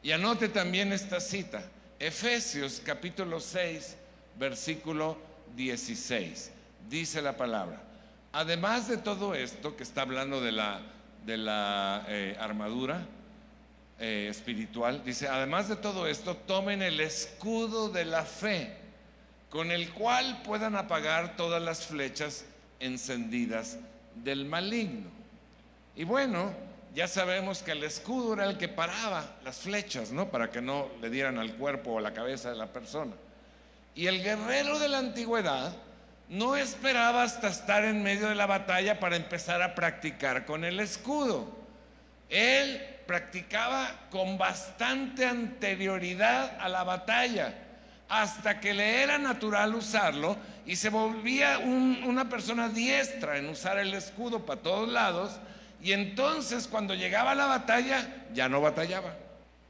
Y 0.01 0.13
anote 0.13 0.49
también 0.49 0.93
esta 0.93 1.19
cita. 1.19 1.65
Efesios 1.99 2.83
capítulo 2.85 3.41
6, 3.41 3.97
versículo 4.39 5.17
16. 5.57 6.51
Dice 6.91 7.23
la 7.23 7.37
palabra. 7.37 7.81
Además 8.33 8.87
de 8.89 8.99
todo 8.99 9.35
esto 9.35 9.77
que 9.77 9.83
está 9.83 10.03
hablando 10.03 10.43
de 10.43 10.53
la, 10.53 10.81
de 11.25 11.39
la 11.39 12.05
eh, 12.09 12.37
armadura, 12.39 13.07
eh, 13.99 14.29
espiritual, 14.31 15.03
dice, 15.07 15.27
además 15.27 15.71
de 15.71 15.77
todo 15.77 16.07
esto, 16.07 16.37
tomen 16.37 16.83
el 16.83 17.01
escudo 17.01 17.89
de 17.89 18.05
la 18.05 18.25
fe 18.25 18.77
con 19.49 19.71
el 19.71 19.91
cual 19.93 20.43
puedan 20.43 20.77
apagar 20.77 21.35
todas 21.35 21.63
las 21.63 21.87
flechas 21.87 22.45
encendidas 22.79 23.79
del 24.17 24.45
maligno. 24.45 25.09
Y 25.95 26.05
bueno, 26.05 26.53
ya 26.97 27.07
sabemos 27.07 27.63
que 27.63 27.73
el 27.73 27.85
escudo 27.85 28.33
era 28.33 28.47
el 28.47 28.57
que 28.57 28.69
paraba 28.69 29.23
las 29.45 29.59
flechas, 29.59 30.13
¿no? 30.13 30.31
Para 30.31 30.51
que 30.51 30.63
no 30.63 30.89
le 31.03 31.11
dieran 31.11 31.37
al 31.37 31.55
cuerpo 31.57 31.91
o 31.93 31.99
a 31.99 32.01
la 32.01 32.15
cabeza 32.15 32.49
de 32.49 32.57
la 32.57 32.69
persona. 32.73 33.13
Y 33.95 34.07
el 34.07 34.23
guerrero 34.23 34.79
de 34.79 34.89
la 34.89 34.97
antigüedad 34.97 35.77
no 36.31 36.57
esperaba 36.57 37.23
hasta 37.23 37.49
estar 37.49 37.85
en 37.85 38.03
medio 38.03 38.31
de 38.31 38.35
la 38.35 38.47
batalla 38.47 38.99
para 38.99 39.17
empezar 39.17 39.61
a 39.61 39.75
practicar 39.75 40.47
con 40.47 40.65
el 40.65 40.81
escudo. 40.81 41.55
Él 42.31 42.83
practicaba 43.07 44.07
con 44.11 44.39
bastante 44.39 45.27
anterioridad 45.27 46.57
a 46.59 46.71
la 46.71 46.83
batalla 46.83 47.53
hasta 48.09 48.59
que 48.59 48.73
le 48.73 49.03
era 49.03 49.19
natural 49.19 49.75
usarlo 49.75 50.39
y 50.65 50.77
se 50.77 50.89
volvía 50.89 51.59
una 51.59 52.27
persona 52.31 52.71
diestra 52.71 53.37
en 53.37 53.51
usar 53.51 53.79
el 53.79 53.93
escudo 53.93 54.47
para 54.47 54.63
todos 54.63 54.89
lados 54.89 55.39
y 55.83 55.93
entonces 55.93 56.67
cuando 56.67 56.95
llegaba 56.95 57.35
la 57.35 57.47
batalla 57.47 58.27
ya 58.33 58.49
no 58.49 58.61
batallaba, 58.61 59.17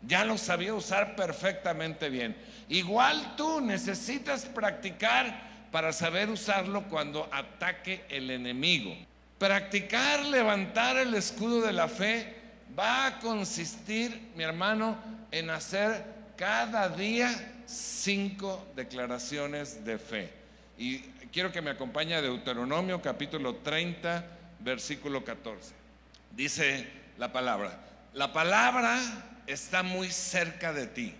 ya 0.02 0.24
lo 0.24 0.38
sabía 0.38 0.74
usar 0.74 1.16
perfectamente 1.16 2.08
bien. 2.08 2.36
Igual 2.68 3.36
tú 3.36 3.60
necesitas 3.60 4.46
practicar 4.46 5.68
para 5.70 5.92
saber 5.92 6.30
usarlo 6.30 6.84
cuando 6.84 7.28
ataque 7.32 8.04
el 8.08 8.30
enemigo. 8.30 8.96
Practicar 9.38 10.24
levantar 10.24 10.96
el 10.96 11.14
escudo 11.14 11.60
de 11.60 11.72
la 11.72 11.88
fe 11.88 12.34
va 12.78 13.06
a 13.06 13.18
consistir, 13.18 14.30
mi 14.34 14.44
hermano, 14.44 14.96
en 15.30 15.50
hacer 15.50 16.04
cada 16.36 16.88
día 16.88 17.30
cinco 17.66 18.66
declaraciones 18.74 19.84
de 19.84 19.98
fe. 19.98 20.30
Y 20.78 20.98
quiero 21.32 21.52
que 21.52 21.60
me 21.60 21.70
acompañe 21.70 22.14
a 22.14 22.22
Deuteronomio 22.22 23.02
capítulo 23.02 23.56
30, 23.56 24.24
versículo 24.60 25.24
14. 25.24 25.85
Dice 26.32 26.88
la 27.18 27.32
palabra, 27.32 27.78
la 28.12 28.32
palabra 28.32 28.98
está 29.46 29.82
muy 29.82 30.10
cerca 30.10 30.72
de 30.72 30.86
ti. 30.86 31.14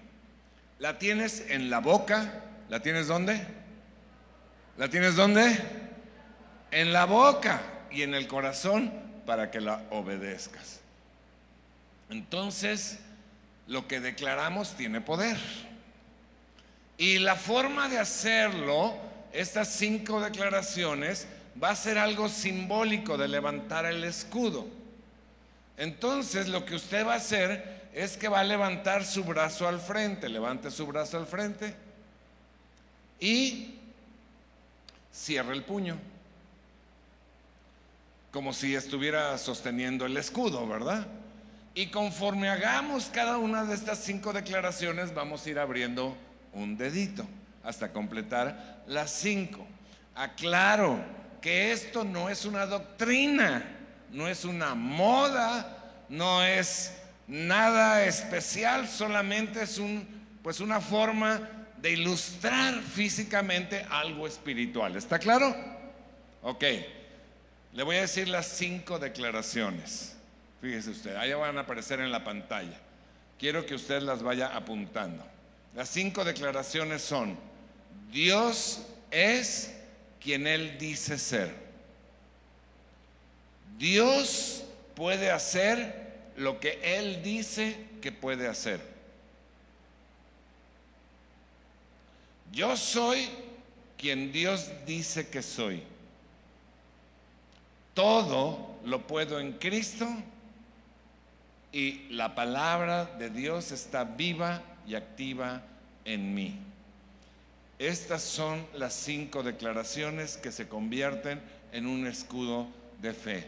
La 0.78 0.98
tienes 0.98 1.44
en 1.48 1.70
la 1.70 1.80
boca. 1.80 2.42
¿La 2.68 2.80
tienes 2.80 3.06
dónde? 3.06 3.46
¿La 4.76 4.88
tienes 4.88 5.14
dónde? 5.16 5.56
En 6.70 6.92
la 6.92 7.04
boca 7.04 7.62
y 7.90 8.02
en 8.02 8.14
el 8.14 8.26
corazón 8.26 8.92
para 9.24 9.50
que 9.50 9.60
la 9.60 9.82
obedezcas. 9.90 10.80
Entonces, 12.10 12.98
lo 13.66 13.88
que 13.88 14.00
declaramos 14.00 14.76
tiene 14.76 15.00
poder. 15.00 15.38
Y 16.98 17.18
la 17.18 17.36
forma 17.36 17.88
de 17.88 17.98
hacerlo, 17.98 18.96
estas 19.32 19.68
cinco 19.68 20.20
declaraciones, 20.20 21.26
va 21.62 21.70
a 21.70 21.76
ser 21.76 21.98
algo 21.98 22.28
simbólico 22.28 23.16
de 23.16 23.28
levantar 23.28 23.86
el 23.86 24.04
escudo. 24.04 24.66
Entonces 25.76 26.48
lo 26.48 26.64
que 26.64 26.74
usted 26.74 27.06
va 27.06 27.14
a 27.14 27.16
hacer 27.16 27.88
es 27.92 28.16
que 28.16 28.28
va 28.28 28.40
a 28.40 28.44
levantar 28.44 29.04
su 29.04 29.24
brazo 29.24 29.66
al 29.66 29.80
frente, 29.80 30.28
levante 30.28 30.70
su 30.70 30.86
brazo 30.86 31.16
al 31.16 31.26
frente 31.26 31.74
y 33.18 33.74
cierra 35.12 35.52
el 35.52 35.62
puño, 35.62 35.96
como 38.30 38.52
si 38.52 38.74
estuviera 38.74 39.36
sosteniendo 39.38 40.04
el 40.04 40.16
escudo, 40.16 40.66
¿verdad? 40.66 41.06
Y 41.74 41.86
conforme 41.86 42.48
hagamos 42.48 43.06
cada 43.06 43.38
una 43.38 43.64
de 43.64 43.74
estas 43.74 43.98
cinco 43.98 44.32
declaraciones, 44.32 45.14
vamos 45.14 45.44
a 45.44 45.50
ir 45.50 45.58
abriendo 45.58 46.16
un 46.52 46.76
dedito 46.76 47.26
hasta 47.64 47.92
completar 47.92 48.82
las 48.86 49.10
cinco. 49.10 49.66
Aclaro 50.14 50.98
que 51.40 51.72
esto 51.72 52.04
no 52.04 52.30
es 52.30 52.44
una 52.44 52.66
doctrina, 52.66 53.75
no 54.12 54.28
es 54.28 54.44
una 54.44 54.74
moda, 54.74 56.04
no 56.08 56.42
es 56.42 56.92
nada 57.26 58.04
especial, 58.04 58.88
solamente 58.88 59.62
es 59.62 59.78
un, 59.78 60.06
pues 60.42 60.60
una 60.60 60.80
forma 60.80 61.40
de 61.78 61.92
ilustrar 61.92 62.80
físicamente 62.82 63.84
algo 63.90 64.26
espiritual. 64.26 64.96
¿Está 64.96 65.18
claro? 65.18 65.54
Ok, 66.42 66.64
le 67.72 67.82
voy 67.82 67.96
a 67.96 68.02
decir 68.02 68.28
las 68.28 68.46
cinco 68.46 68.98
declaraciones. 68.98 70.16
Fíjese 70.60 70.90
usted, 70.90 71.16
ahí 71.16 71.32
van 71.32 71.58
a 71.58 71.62
aparecer 71.62 72.00
en 72.00 72.10
la 72.10 72.24
pantalla. 72.24 72.78
Quiero 73.38 73.66
que 73.66 73.74
usted 73.74 74.00
las 74.02 74.22
vaya 74.22 74.56
apuntando. 74.56 75.26
Las 75.74 75.90
cinco 75.90 76.24
declaraciones 76.24 77.02
son, 77.02 77.36
Dios 78.10 78.82
es 79.10 79.74
quien 80.20 80.46
Él 80.46 80.78
dice 80.78 81.18
ser. 81.18 81.65
Dios 83.78 84.64
puede 84.94 85.30
hacer 85.30 86.06
lo 86.36 86.60
que 86.60 86.80
Él 86.82 87.22
dice 87.22 87.76
que 88.00 88.12
puede 88.12 88.48
hacer. 88.48 88.80
Yo 92.52 92.76
soy 92.76 93.28
quien 93.98 94.32
Dios 94.32 94.70
dice 94.86 95.28
que 95.28 95.42
soy. 95.42 95.82
Todo 97.94 98.78
lo 98.84 99.06
puedo 99.06 99.40
en 99.40 99.52
Cristo 99.54 100.06
y 101.72 102.06
la 102.10 102.34
palabra 102.34 103.04
de 103.04 103.30
Dios 103.30 103.72
está 103.72 104.04
viva 104.04 104.62
y 104.86 104.94
activa 104.94 105.62
en 106.04 106.34
mí. 106.34 106.58
Estas 107.78 108.22
son 108.22 108.66
las 108.74 108.94
cinco 108.94 109.42
declaraciones 109.42 110.38
que 110.38 110.52
se 110.52 110.68
convierten 110.68 111.42
en 111.72 111.86
un 111.86 112.06
escudo 112.06 112.68
de 113.02 113.12
fe. 113.12 113.46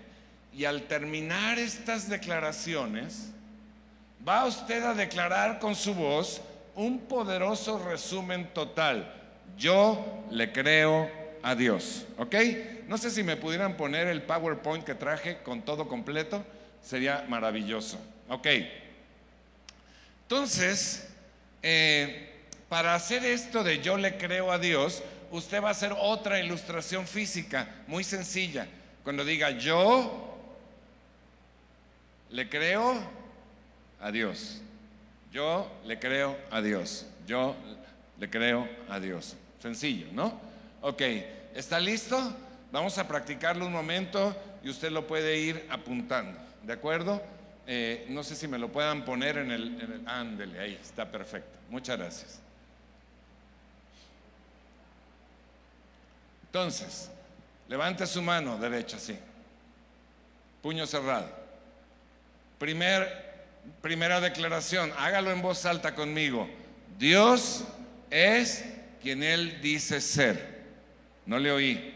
Y 0.54 0.64
al 0.64 0.82
terminar 0.82 1.58
estas 1.58 2.08
declaraciones, 2.08 3.30
va 4.26 4.44
usted 4.44 4.82
a 4.82 4.94
declarar 4.94 5.58
con 5.58 5.74
su 5.74 5.94
voz 5.94 6.40
un 6.74 7.00
poderoso 7.00 7.78
resumen 7.78 8.48
total. 8.52 9.12
Yo 9.56 10.24
le 10.30 10.52
creo 10.52 11.10
a 11.42 11.54
Dios, 11.54 12.06
¿ok? 12.18 12.34
No 12.86 12.98
sé 12.98 13.10
si 13.10 13.22
me 13.22 13.36
pudieran 13.36 13.76
poner 13.76 14.08
el 14.08 14.22
PowerPoint 14.22 14.84
que 14.84 14.94
traje 14.94 15.38
con 15.42 15.62
todo 15.62 15.88
completo, 15.88 16.44
sería 16.82 17.24
maravilloso, 17.28 17.98
¿ok? 18.28 18.46
Entonces, 20.22 21.08
eh, 21.62 22.28
para 22.68 22.94
hacer 22.94 23.24
esto 23.24 23.64
de 23.64 23.80
yo 23.80 23.96
le 23.96 24.16
creo 24.16 24.52
a 24.52 24.58
Dios, 24.58 25.02
usted 25.30 25.62
va 25.62 25.68
a 25.68 25.72
hacer 25.72 25.94
otra 25.98 26.38
ilustración 26.38 27.06
física, 27.06 27.68
muy 27.86 28.04
sencilla. 28.04 28.66
Cuando 29.04 29.24
diga 29.24 29.50
yo 29.50 30.37
le 32.30 32.48
creo 32.48 32.96
a 34.00 34.10
Dios. 34.10 34.60
Yo 35.32 35.70
le 35.84 35.98
creo 35.98 36.36
a 36.50 36.60
Dios. 36.60 37.06
Yo 37.26 37.54
le 38.18 38.30
creo 38.30 38.68
a 38.88 39.00
Dios. 39.00 39.36
Sencillo, 39.60 40.06
¿no? 40.12 40.40
Ok, 40.80 41.02
¿está 41.54 41.80
listo? 41.80 42.34
Vamos 42.70 42.98
a 42.98 43.08
practicarlo 43.08 43.66
un 43.66 43.72
momento 43.72 44.36
y 44.62 44.70
usted 44.70 44.90
lo 44.90 45.06
puede 45.06 45.38
ir 45.38 45.66
apuntando. 45.70 46.38
¿De 46.62 46.72
acuerdo? 46.72 47.22
Eh, 47.66 48.06
no 48.08 48.22
sé 48.22 48.34
si 48.34 48.48
me 48.48 48.58
lo 48.58 48.70
puedan 48.70 49.04
poner 49.04 49.38
en 49.38 49.50
el, 49.50 49.80
en 49.80 49.92
el... 49.92 50.08
Ándele, 50.08 50.58
ahí, 50.58 50.78
está 50.80 51.10
perfecto. 51.10 51.58
Muchas 51.70 51.98
gracias. 51.98 52.40
Entonces, 56.46 57.10
levante 57.68 58.06
su 58.06 58.22
mano 58.22 58.56
derecha 58.56 58.96
así, 58.96 59.18
puño 60.62 60.86
cerrado. 60.86 61.28
Primer, 62.58 63.06
primera 63.80 64.20
declaración, 64.20 64.92
hágalo 64.98 65.30
en 65.30 65.42
voz 65.42 65.64
alta 65.64 65.94
conmigo. 65.94 66.48
Dios 66.98 67.64
es 68.10 68.64
quien 69.00 69.22
Él 69.22 69.60
dice 69.62 70.00
ser. 70.00 70.58
No 71.26 71.38
le 71.38 71.52
oí. 71.52 71.94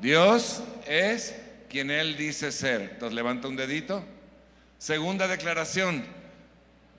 Dios 0.00 0.62
es 0.86 1.34
quien 1.68 1.90
Él 1.90 2.16
dice 2.16 2.50
ser. 2.50 2.80
Entonces 2.82 3.14
levanta 3.14 3.48
un 3.48 3.56
dedito. 3.56 4.04
Segunda 4.78 5.28
declaración, 5.28 6.04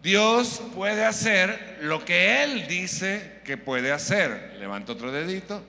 Dios 0.02 0.62
puede 0.76 1.04
hacer 1.04 1.80
lo 1.82 2.06
que 2.06 2.44
Él 2.44 2.68
dice 2.68 3.42
que 3.44 3.58
puede 3.58 3.92
hacer. 3.92 4.56
Levanta 4.60 4.92
otro 4.92 5.12
dedito. 5.12 5.64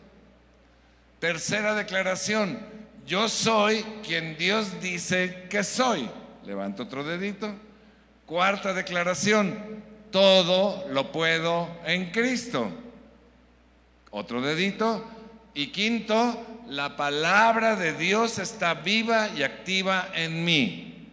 Tercera 1.18 1.74
declaración, 1.74 2.59
yo 3.07 3.29
soy 3.29 3.83
quien 4.05 4.37
Dios 4.37 4.81
dice 4.83 5.46
que 5.48 5.64
soy. 5.64 6.11
Levanto 6.46 6.85
otro 6.85 7.02
dedito. 7.02 7.52
Cuarta 8.24 8.72
declaración, 8.72 9.82
todo 10.12 10.87
lo 10.88 11.11
puedo 11.11 11.68
en 11.85 12.12
Cristo. 12.12 12.70
Otro 14.12 14.40
dedito. 14.40 15.04
Y 15.54 15.68
quinto, 15.68 16.62
la 16.68 16.96
palabra 16.96 17.74
de 17.74 17.94
Dios 17.94 18.38
está 18.38 18.74
viva 18.74 19.28
y 19.37 19.42
activa 19.42 20.09
en 20.14 20.44
mí. 20.44 21.09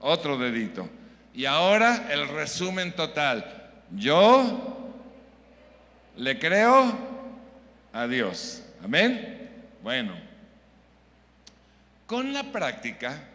Otro 0.00 0.38
dedito. 0.38 0.88
Y 1.34 1.44
ahora 1.44 2.06
el 2.10 2.26
resumen 2.26 2.92
total. 2.96 3.70
Yo 3.94 4.94
le 6.16 6.38
creo 6.38 6.96
a 7.92 8.06
Dios. 8.06 8.62
Amén. 8.82 9.50
Bueno, 9.82 10.14
con 12.06 12.32
la 12.32 12.44
práctica, 12.44 13.27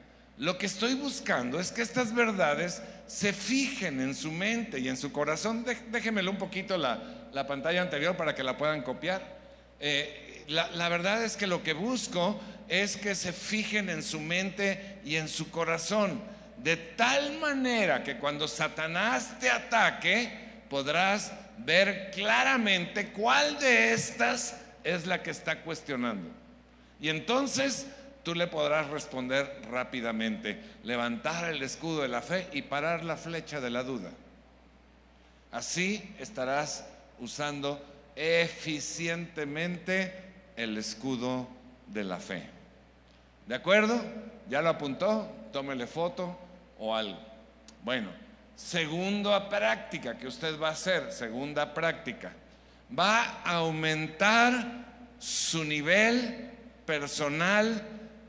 lo 0.43 0.57
que 0.57 0.65
estoy 0.65 0.93
buscando 0.95 1.57
es 1.57 1.71
que 1.71 1.81
estas 1.81 2.13
verdades 2.13 2.81
se 3.07 3.31
fijen 3.31 4.01
en 4.01 4.13
su 4.13 4.29
mente 4.29 4.77
y 4.77 4.89
en 4.89 4.97
su 4.97 5.13
corazón. 5.13 5.65
Déjenmelo 5.89 6.31
un 6.31 6.37
poquito 6.37 6.77
la, 6.77 6.99
pantalla 7.47 7.81
anterior 7.81 8.17
para 8.17 8.35
que 8.35 8.43
la 8.43 8.57
puedan 8.57 8.81
copiar. 8.81 9.21
Eh, 9.79 10.43
la, 10.49 10.69
la 10.71 10.89
verdad 10.89 11.23
es 11.23 11.37
que 11.37 11.47
lo 11.47 11.63
que 11.63 11.71
busco 11.71 12.41
es 12.67 12.97
que 12.97 13.15
se 13.15 13.31
fijen 13.31 13.89
en 13.89 14.03
su 14.03 14.19
mente 14.19 14.99
y 15.05 15.15
en 15.15 15.29
su 15.29 15.49
corazón, 15.49 16.21
de 16.57 16.75
tal 16.75 17.39
manera 17.39 18.03
que 18.03 18.17
cuando 18.17 18.45
Satanás 18.49 19.39
te 19.39 19.49
ataque, 19.49 20.29
podrás 20.69 21.31
ver 21.59 22.11
claramente 22.11 23.13
cuál 23.13 23.57
de 23.59 23.93
estas 23.93 24.57
es 24.83 25.05
la 25.05 25.23
que 25.23 25.31
está 25.31 25.61
cuestionando. 25.61 26.29
Y 26.99 27.07
entonces 27.07 27.87
tú 28.23 28.33
le 28.35 28.47
podrás 28.47 28.89
responder 28.89 29.61
rápidamente, 29.69 30.59
levantar 30.83 31.51
el 31.51 31.61
escudo 31.61 32.01
de 32.01 32.07
la 32.07 32.21
fe 32.21 32.47
y 32.53 32.63
parar 32.63 33.03
la 33.03 33.17
flecha 33.17 33.61
de 33.61 33.69
la 33.69 33.83
duda. 33.83 34.09
Así 35.51 36.15
estarás 36.19 36.85
usando 37.19 37.83
eficientemente 38.15 40.13
el 40.55 40.77
escudo 40.77 41.47
de 41.87 42.03
la 42.03 42.17
fe. 42.17 42.43
¿De 43.47 43.55
acuerdo? 43.55 44.01
¿Ya 44.49 44.61
lo 44.61 44.69
apuntó? 44.69 45.29
Tómele 45.51 45.85
foto 45.85 46.39
o 46.79 46.95
algo. 46.95 47.19
Bueno, 47.83 48.09
segunda 48.55 49.49
práctica 49.49 50.17
que 50.17 50.27
usted 50.27 50.59
va 50.59 50.69
a 50.69 50.71
hacer, 50.71 51.11
segunda 51.11 51.73
práctica 51.73 52.31
va 52.97 53.41
a 53.43 53.55
aumentar 53.55 54.83
su 55.19 55.63
nivel 55.63 56.51
personal 56.85 57.81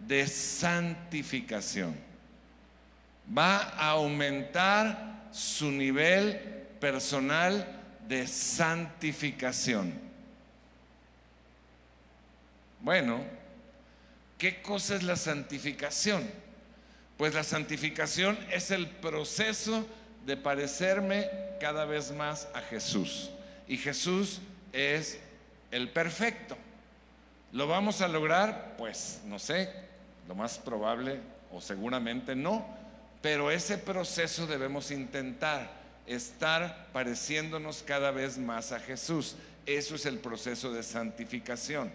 de 0.07 0.27
santificación. 0.27 1.97
Va 3.37 3.57
a 3.57 3.91
aumentar 3.91 5.29
su 5.33 5.71
nivel 5.71 6.39
personal 6.81 7.67
de 8.07 8.27
santificación. 8.27 9.95
Bueno, 12.81 13.25
¿qué 14.37 14.61
cosa 14.61 14.97
es 14.97 15.03
la 15.03 15.17
santificación? 15.17 16.31
Pues 17.17 17.33
la 17.33 17.45
santificación 17.45 18.39
es 18.51 18.71
el 18.71 18.89
proceso 18.89 19.87
de 20.27 20.37
parecerme 20.37 21.31
cada 21.61 21.87
vez 21.87 22.13
más 22.13 22.49
a 22.55 22.61
Jesús. 22.61 23.31
Y 23.67 23.79
Jesús 23.79 24.41
es 24.73 25.19
el 25.71 25.89
perfecto. 25.89 26.57
¿Lo 27.53 27.67
vamos 27.67 28.01
a 28.01 28.09
lograr? 28.09 28.75
Pues 28.77 29.21
no 29.25 29.39
sé, 29.39 29.71
lo 30.29 30.35
más 30.35 30.59
probable 30.59 31.21
o 31.53 31.61
seguramente 31.61 32.35
no, 32.35 32.67
pero 33.23 33.51
ese 33.51 33.79
proceso 33.79 34.47
debemos 34.47 34.91
intentar, 34.91 35.71
estar 36.07 36.89
pareciéndonos 36.93 37.83
cada 37.83 38.11
vez 38.11 38.37
más 38.37 38.73
a 38.73 38.81
Jesús. 38.81 39.37
Eso 39.65 39.95
es 39.95 40.05
el 40.05 40.19
proceso 40.19 40.73
de 40.73 40.83
santificación. 40.83 41.91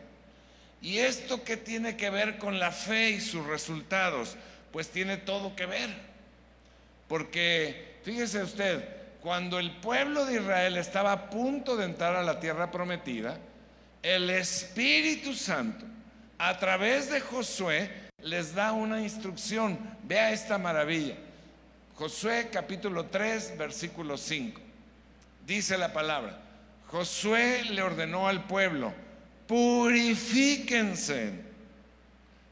¿Y 0.81 0.99
esto 0.99 1.43
qué 1.43 1.57
tiene 1.57 1.97
que 1.97 2.09
ver 2.09 2.37
con 2.37 2.59
la 2.59 2.71
fe 2.71 3.11
y 3.11 3.21
sus 3.21 3.45
resultados? 3.45 4.35
Pues 4.71 4.89
tiene 4.89 5.17
todo 5.17 5.55
que 5.55 5.65
ver. 5.65 5.89
Porque, 7.07 7.99
fíjese 8.03 8.41
usted, 8.43 8.87
cuando 9.21 9.59
el 9.59 9.71
pueblo 9.77 10.25
de 10.25 10.35
Israel 10.35 10.77
estaba 10.77 11.11
a 11.11 11.29
punto 11.29 11.75
de 11.75 11.85
entrar 11.85 12.15
a 12.15 12.23
la 12.23 12.39
tierra 12.39 12.71
prometida, 12.71 13.37
el 14.01 14.29
Espíritu 14.29 15.33
Santo, 15.33 15.85
a 16.37 16.57
través 16.57 17.11
de 17.11 17.19
Josué, 17.19 18.08
les 18.23 18.53
da 18.53 18.71
una 18.73 19.01
instrucción. 19.01 19.77
Vea 20.03 20.31
esta 20.31 20.57
maravilla. 20.57 21.15
Josué 21.95 22.49
capítulo 22.51 23.05
3, 23.05 23.57
versículo 23.57 24.17
5. 24.17 24.61
Dice 25.45 25.77
la 25.77 25.91
palabra, 25.93 26.39
Josué 26.87 27.63
le 27.69 27.81
ordenó 27.81 28.27
al 28.27 28.45
pueblo, 28.45 28.93
purifíquense, 29.47 31.33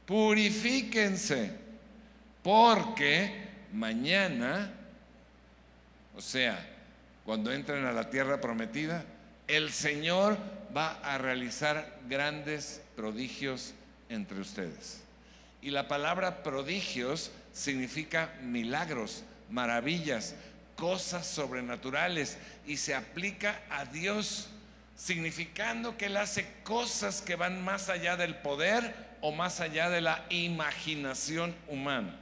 purifíquense, 0.05 1.51
porque 2.43 3.47
mañana 3.71 4.73
o 6.17 6.21
sea, 6.21 6.57
cuando 7.25 7.53
entren 7.53 7.85
a 7.85 7.91
la 7.91 8.09
tierra 8.09 8.41
prometida, 8.41 9.05
el 9.47 9.71
Señor 9.71 10.35
va 10.75 10.93
a 11.03 11.19
realizar 11.19 11.99
grandes 12.09 12.81
prodigios 12.95 13.75
entre 14.09 14.39
ustedes. 14.41 15.03
Y 15.67 15.69
la 15.69 15.89
palabra 15.89 16.43
prodigios 16.43 17.29
significa 17.51 18.33
milagros, 18.41 19.25
maravillas, 19.49 20.33
cosas 20.77 21.27
sobrenaturales 21.27 22.37
y 22.65 22.77
se 22.77 22.95
aplica 22.95 23.59
a 23.69 23.83
Dios, 23.83 24.47
significando 24.95 25.97
que 25.97 26.05
Él 26.05 26.15
hace 26.15 26.47
cosas 26.63 27.21
que 27.21 27.35
van 27.35 27.65
más 27.65 27.89
allá 27.89 28.15
del 28.15 28.35
poder 28.35 28.95
o 29.19 29.33
más 29.33 29.59
allá 29.59 29.89
de 29.89 29.99
la 29.99 30.23
imaginación 30.29 31.53
humana. 31.67 32.15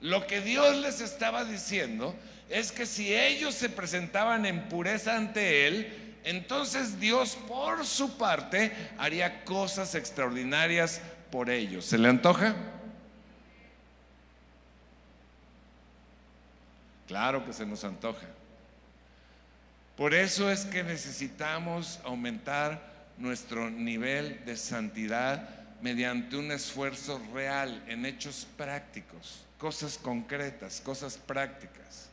Lo 0.00 0.26
que 0.26 0.40
Dios 0.40 0.74
les 0.78 1.00
estaba 1.00 1.44
diciendo 1.44 2.16
es 2.50 2.72
que 2.72 2.84
si 2.84 3.14
ellos 3.14 3.54
se 3.54 3.68
presentaban 3.68 4.44
en 4.44 4.68
pureza 4.68 5.16
ante 5.16 5.68
Él, 5.68 6.16
entonces 6.24 6.98
Dios 6.98 7.38
por 7.46 7.86
su 7.86 8.18
parte 8.18 8.72
haría 8.98 9.44
cosas 9.44 9.94
extraordinarias 9.94 11.00
por 11.34 11.50
ellos. 11.50 11.84
¿Se 11.84 11.98
le 11.98 12.08
antoja? 12.08 12.54
Claro 17.08 17.44
que 17.44 17.52
se 17.52 17.66
nos 17.66 17.82
antoja. 17.82 18.28
Por 19.96 20.14
eso 20.14 20.48
es 20.48 20.64
que 20.64 20.84
necesitamos 20.84 21.98
aumentar 22.04 22.80
nuestro 23.18 23.68
nivel 23.68 24.44
de 24.44 24.56
santidad 24.56 25.48
mediante 25.82 26.36
un 26.36 26.52
esfuerzo 26.52 27.20
real 27.34 27.82
en 27.88 28.06
hechos 28.06 28.46
prácticos, 28.56 29.44
cosas 29.58 29.98
concretas, 29.98 30.80
cosas 30.80 31.16
prácticas. 31.16 32.10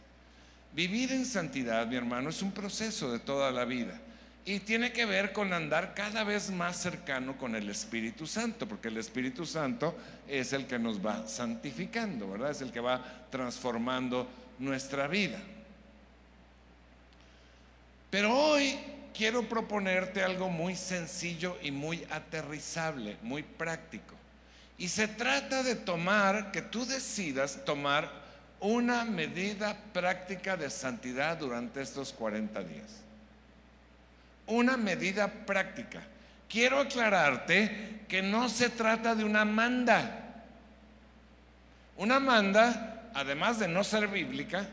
Vivir 0.73 1.11
en 1.11 1.27
santidad, 1.27 1.85
mi 1.85 1.95
hermano, 1.95 2.31
es 2.31 2.41
un 2.41 2.51
proceso 2.51 3.11
de 3.11 3.19
toda 3.19 3.51
la 3.51 3.65
vida 3.65 4.01
y 4.43 4.59
tiene 4.59 4.91
que 4.91 5.05
ver 5.05 5.33
con 5.33 5.53
andar 5.53 5.93
cada 5.93 6.23
vez 6.23 6.49
más 6.49 6.77
cercano 6.77 7.37
con 7.37 7.55
el 7.55 7.69
Espíritu 7.69 8.25
Santo, 8.25 8.67
porque 8.67 8.87
el 8.87 8.97
Espíritu 8.97 9.45
Santo 9.45 9.95
es 10.27 10.53
el 10.53 10.65
que 10.65 10.79
nos 10.79 11.05
va 11.05 11.27
santificando, 11.27 12.31
¿verdad? 12.31 12.51
Es 12.51 12.61
el 12.61 12.71
que 12.71 12.79
va 12.79 13.03
transformando 13.29 14.27
nuestra 14.57 15.07
vida. 15.07 15.39
Pero 18.09 18.35
hoy 18.35 18.77
quiero 19.13 19.47
proponerte 19.47 20.23
algo 20.23 20.49
muy 20.49 20.75
sencillo 20.75 21.57
y 21.61 21.71
muy 21.71 22.05
aterrizable, 22.09 23.17
muy 23.21 23.43
práctico. 23.43 24.15
Y 24.77 24.87
se 24.87 25.07
trata 25.07 25.61
de 25.61 25.75
tomar, 25.75 26.51
que 26.51 26.63
tú 26.63 26.85
decidas 26.85 27.63
tomar 27.63 28.09
una 28.59 29.05
medida 29.05 29.77
práctica 29.93 30.57
de 30.57 30.69
santidad 30.71 31.37
durante 31.37 31.81
estos 31.81 32.11
40 32.13 32.63
días. 32.63 33.01
Una 34.47 34.77
medida 34.77 35.27
práctica. 35.27 36.01
Quiero 36.49 36.79
aclararte 36.79 38.01
que 38.07 38.21
no 38.21 38.49
se 38.49 38.69
trata 38.69 39.15
de 39.15 39.23
una 39.23 39.45
manda. 39.45 40.43
Una 41.97 42.19
manda, 42.19 43.09
además 43.13 43.59
de 43.59 43.67
no 43.67 43.83
ser 43.83 44.07
bíblica, 44.07 44.67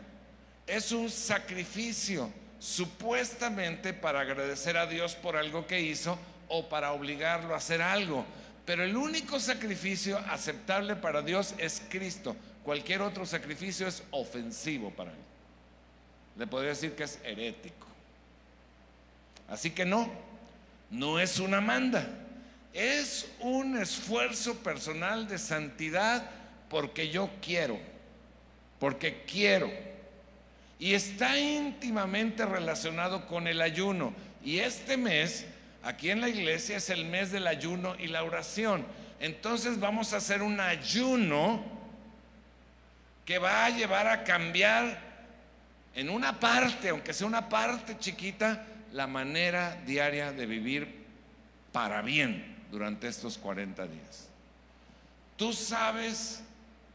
es 0.66 0.92
un 0.92 1.08
sacrificio 1.08 2.30
supuestamente 2.58 3.92
para 3.92 4.20
agradecer 4.20 4.76
a 4.76 4.86
Dios 4.86 5.14
por 5.14 5.36
algo 5.36 5.66
que 5.66 5.80
hizo 5.80 6.18
o 6.48 6.68
para 6.68 6.92
obligarlo 6.92 7.54
a 7.54 7.58
hacer 7.58 7.82
algo. 7.82 8.24
Pero 8.64 8.84
el 8.84 8.96
único 8.96 9.40
sacrificio 9.40 10.18
aceptable 10.28 10.96
para 10.96 11.22
Dios 11.22 11.54
es 11.58 11.82
Cristo. 11.88 12.36
Cualquier 12.62 13.00
otro 13.00 13.24
sacrificio 13.24 13.86
es 13.86 14.02
ofensivo 14.10 14.90
para 14.90 15.10
él. 15.10 15.18
Le 16.36 16.46
podría 16.46 16.70
decir 16.70 16.94
que 16.94 17.04
es 17.04 17.18
herético. 17.24 17.87
Así 19.48 19.70
que 19.70 19.84
no, 19.84 20.10
no 20.90 21.18
es 21.18 21.38
una 21.40 21.60
manda. 21.60 22.06
Es 22.72 23.28
un 23.40 23.78
esfuerzo 23.78 24.56
personal 24.58 25.26
de 25.26 25.38
santidad 25.38 26.30
porque 26.68 27.08
yo 27.08 27.30
quiero, 27.40 27.78
porque 28.78 29.24
quiero. 29.26 29.70
Y 30.78 30.94
está 30.94 31.38
íntimamente 31.38 32.44
relacionado 32.46 33.26
con 33.26 33.48
el 33.48 33.60
ayuno. 33.60 34.12
Y 34.44 34.58
este 34.58 34.96
mes, 34.96 35.46
aquí 35.82 36.10
en 36.10 36.20
la 36.20 36.28
iglesia, 36.28 36.76
es 36.76 36.90
el 36.90 37.04
mes 37.06 37.32
del 37.32 37.46
ayuno 37.46 37.96
y 37.98 38.06
la 38.06 38.22
oración. 38.22 38.86
Entonces 39.18 39.80
vamos 39.80 40.12
a 40.12 40.18
hacer 40.18 40.42
un 40.42 40.60
ayuno 40.60 41.64
que 43.24 43.38
va 43.38 43.66
a 43.66 43.70
llevar 43.70 44.06
a 44.06 44.24
cambiar 44.24 45.08
en 45.94 46.10
una 46.10 46.38
parte, 46.38 46.90
aunque 46.90 47.12
sea 47.12 47.26
una 47.26 47.48
parte 47.48 47.98
chiquita, 47.98 48.64
la 48.92 49.06
manera 49.06 49.80
diaria 49.86 50.32
de 50.32 50.46
vivir 50.46 51.06
para 51.72 52.02
bien 52.02 52.56
durante 52.70 53.08
estos 53.08 53.38
40 53.38 53.86
días. 53.86 54.28
Tú 55.36 55.52
sabes 55.52 56.42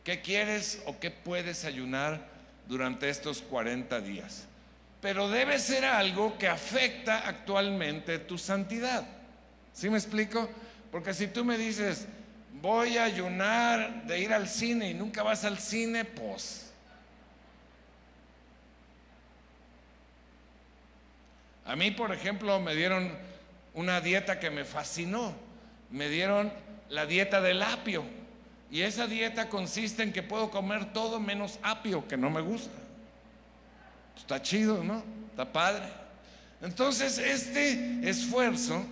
qué 0.03 0.21
quieres 0.21 0.81
o 0.85 0.99
qué 0.99 1.11
puedes 1.11 1.65
ayunar 1.65 2.27
durante 2.67 3.09
estos 3.09 3.41
40 3.41 4.01
días, 4.01 4.45
pero 5.01 5.29
debe 5.29 5.59
ser 5.59 5.85
algo 5.85 6.37
que 6.37 6.47
afecta 6.47 7.27
actualmente 7.27 8.19
tu 8.19 8.37
santidad. 8.37 9.05
¿Sí 9.73 9.89
me 9.89 9.97
explico? 9.97 10.49
Porque 10.91 11.13
si 11.13 11.27
tú 11.27 11.43
me 11.43 11.57
dices, 11.57 12.07
voy 12.61 12.97
a 12.97 13.05
ayunar 13.05 14.05
de 14.05 14.19
ir 14.19 14.33
al 14.33 14.47
cine 14.47 14.91
y 14.91 14.93
nunca 14.93 15.23
vas 15.23 15.43
al 15.43 15.57
cine, 15.59 16.05
pues. 16.05 16.72
A 21.73 21.75
mí, 21.75 21.89
por 21.89 22.11
ejemplo, 22.11 22.59
me 22.59 22.75
dieron 22.75 23.11
una 23.73 23.99
dieta 23.99 24.39
que 24.39 24.51
me 24.51 24.63
fascinó. 24.63 25.33
Me 25.89 26.07
dieron 26.07 26.53
la 26.87 27.07
dieta 27.07 27.41
del 27.41 27.63
apio. 27.63 28.03
Y 28.69 28.81
esa 28.81 29.07
dieta 29.07 29.49
consiste 29.49 30.03
en 30.03 30.13
que 30.13 30.21
puedo 30.21 30.51
comer 30.51 30.93
todo 30.93 31.19
menos 31.19 31.57
apio, 31.63 32.07
que 32.07 32.15
no 32.15 32.29
me 32.29 32.41
gusta. 32.41 32.77
Está 34.15 34.39
chido, 34.39 34.83
¿no? 34.83 35.03
Está 35.31 35.51
padre. 35.51 35.85
Entonces, 36.61 37.17
este 37.17 38.07
esfuerzo 38.07 38.85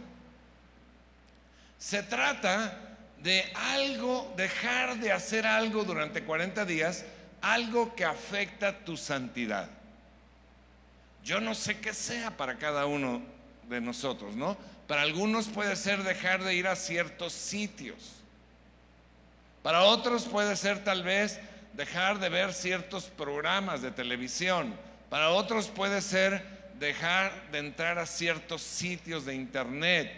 se 1.77 2.01
trata 2.01 2.97
de 3.21 3.43
algo, 3.53 4.33
dejar 4.35 4.97
de 4.97 5.11
hacer 5.11 5.45
algo 5.45 5.83
durante 5.83 6.23
40 6.23 6.65
días, 6.65 7.05
algo 7.41 7.93
que 7.93 8.05
afecta 8.05 8.83
tu 8.83 8.97
santidad. 8.97 9.69
Yo 11.23 11.39
no 11.39 11.55
sé 11.55 11.79
qué 11.79 11.93
sea 11.93 12.35
para 12.37 12.57
cada 12.57 12.85
uno 12.85 13.21
de 13.69 13.81
nosotros, 13.81 14.35
¿no? 14.35 14.57
Para 14.87 15.03
algunos 15.03 15.47
puede 15.47 15.75
ser 15.75 16.03
dejar 16.03 16.43
de 16.43 16.55
ir 16.55 16.67
a 16.67 16.75
ciertos 16.75 17.33
sitios. 17.33 18.13
Para 19.63 19.83
otros 19.83 20.25
puede 20.25 20.55
ser 20.55 20.83
tal 20.83 21.03
vez 21.03 21.39
dejar 21.73 22.19
de 22.19 22.29
ver 22.29 22.53
ciertos 22.53 23.05
programas 23.05 23.81
de 23.81 23.91
televisión. 23.91 24.73
Para 25.09 25.29
otros 25.29 25.67
puede 25.67 26.01
ser 26.01 26.43
dejar 26.79 27.51
de 27.51 27.59
entrar 27.59 27.99
a 27.99 28.05
ciertos 28.05 28.61
sitios 28.61 29.25
de 29.25 29.35
internet 29.35 30.11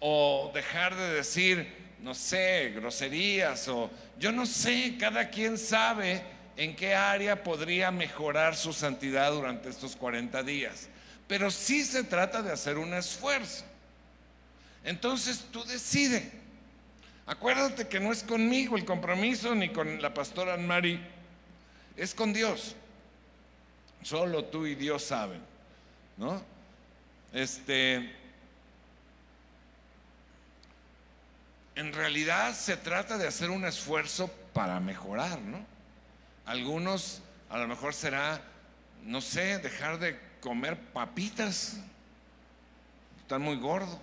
o 0.00 0.50
dejar 0.54 0.96
de 0.96 1.12
decir, 1.12 1.86
no 2.00 2.14
sé, 2.14 2.72
groserías 2.74 3.68
o 3.68 3.90
yo 4.18 4.32
no 4.32 4.46
sé, 4.46 4.96
cada 4.98 5.28
quien 5.28 5.58
sabe 5.58 6.22
en 6.56 6.74
qué 6.74 6.94
área 6.94 7.42
podría 7.42 7.90
mejorar 7.90 8.56
su 8.56 8.72
santidad 8.72 9.32
durante 9.32 9.68
estos 9.68 9.94
40 9.96 10.42
días. 10.42 10.88
Pero 11.28 11.50
sí 11.50 11.84
se 11.84 12.04
trata 12.04 12.42
de 12.42 12.52
hacer 12.52 12.78
un 12.78 12.94
esfuerzo. 12.94 13.64
Entonces 14.84 15.44
tú 15.50 15.64
decides. 15.64 16.24
Acuérdate 17.26 17.88
que 17.88 17.98
no 17.98 18.12
es 18.12 18.22
conmigo 18.22 18.76
el 18.76 18.84
compromiso 18.84 19.54
ni 19.54 19.70
con 19.70 20.00
la 20.00 20.14
pastora 20.14 20.54
Anne-Marie, 20.54 21.00
es 21.96 22.14
con 22.14 22.32
Dios. 22.32 22.76
Solo 24.02 24.44
tú 24.44 24.66
y 24.66 24.76
Dios 24.76 25.02
saben, 25.02 25.40
¿no? 26.16 26.40
Este, 27.32 28.14
en 31.74 31.92
realidad 31.92 32.54
se 32.54 32.76
trata 32.76 33.18
de 33.18 33.26
hacer 33.26 33.50
un 33.50 33.64
esfuerzo 33.64 34.30
para 34.52 34.78
mejorar, 34.78 35.40
¿no? 35.40 35.75
Algunos 36.46 37.22
a 37.50 37.58
lo 37.58 37.68
mejor 37.68 37.92
será, 37.92 38.40
no 39.02 39.20
sé, 39.20 39.58
dejar 39.58 39.98
de 39.98 40.18
comer 40.40 40.78
papitas, 40.92 41.78
están 43.20 43.42
muy 43.42 43.56
gordos. 43.56 43.98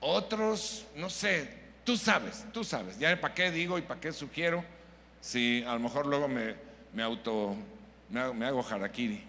Otros, 0.00 0.86
no 0.96 1.10
sé, 1.10 1.50
tú 1.84 1.96
sabes, 1.96 2.44
tú 2.52 2.64
sabes, 2.64 2.98
ya 2.98 3.20
para 3.20 3.34
qué 3.34 3.50
digo 3.50 3.78
y 3.78 3.82
para 3.82 4.00
qué 4.00 4.12
sugiero, 4.12 4.64
si 5.20 5.62
a 5.64 5.74
lo 5.74 5.80
mejor 5.80 6.06
luego 6.06 6.28
me, 6.28 6.54
me 6.94 7.02
auto, 7.02 7.56
me 8.08 8.20
hago, 8.20 8.34
me. 8.34 9.24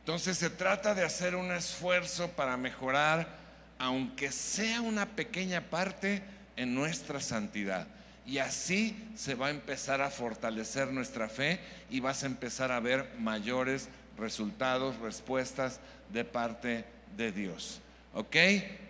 Entonces 0.00 0.38
se 0.38 0.50
trata 0.50 0.94
de 0.94 1.04
hacer 1.04 1.34
un 1.34 1.50
esfuerzo 1.50 2.30
para 2.30 2.56
mejorar 2.56 3.46
aunque 3.78 4.32
sea 4.32 4.80
una 4.80 5.06
pequeña 5.06 5.60
parte, 5.60 6.22
en 6.56 6.74
nuestra 6.74 7.20
santidad. 7.20 7.86
Y 8.26 8.38
así 8.38 8.96
se 9.14 9.34
va 9.34 9.46
a 9.46 9.50
empezar 9.50 10.02
a 10.02 10.10
fortalecer 10.10 10.88
nuestra 10.92 11.28
fe 11.28 11.60
y 11.90 12.00
vas 12.00 12.24
a 12.24 12.26
empezar 12.26 12.72
a 12.72 12.80
ver 12.80 13.08
mayores 13.18 13.88
resultados, 14.18 14.96
respuestas 14.98 15.78
de 16.12 16.24
parte 16.24 16.84
de 17.16 17.30
Dios. 17.30 17.80
¿Ok? 18.14 18.36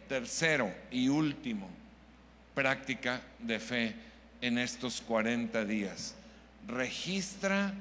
Tercero 0.08 0.72
y 0.90 1.08
último, 1.08 1.68
práctica 2.54 3.20
de 3.38 3.58
fe 3.58 3.94
en 4.40 4.56
estos 4.56 5.02
40 5.02 5.64
días. 5.64 6.14
Registra 6.66 7.74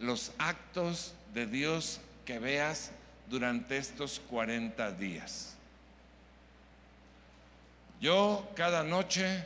los 0.00 0.32
actos 0.38 1.14
de 1.34 1.46
Dios 1.46 2.00
que 2.24 2.38
veas 2.38 2.92
durante 3.28 3.76
estos 3.76 4.20
40 4.30 4.92
días. 4.92 5.54
Yo 8.00 8.50
cada 8.54 8.82
noche 8.82 9.44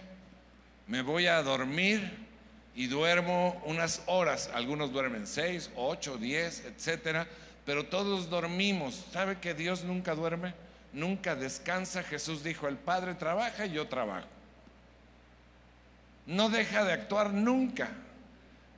me 0.89 1.03
voy 1.03 1.27
a 1.27 1.43
dormir 1.43 2.27
y 2.75 2.87
duermo 2.87 3.61
unas 3.67 4.03
horas. 4.07 4.51
Algunos 4.55 4.91
duermen 4.91 5.27
seis, 5.27 5.71
ocho, 5.77 6.17
diez, 6.17 6.65
etcétera, 6.65 7.29
pero 7.65 7.87
todos 7.87 8.31
dormimos. 8.31 9.05
¿Sabe 9.13 9.39
que 9.39 9.55
Dios 9.55 9.85
nunca 9.85 10.15
duerme? 10.15 10.55
Nunca 10.93 11.37
descansa. 11.37 12.03
Jesús 12.03 12.43
dijo: 12.43 12.67
El 12.67 12.79
Padre 12.79 13.15
trabaja 13.15 13.67
y 13.67 13.73
yo 13.73 13.87
trabajo. 13.87 14.27
No 16.27 16.49
deja 16.49 16.85
de 16.85 16.93
actuar 16.93 17.33
nunca. 17.33 17.91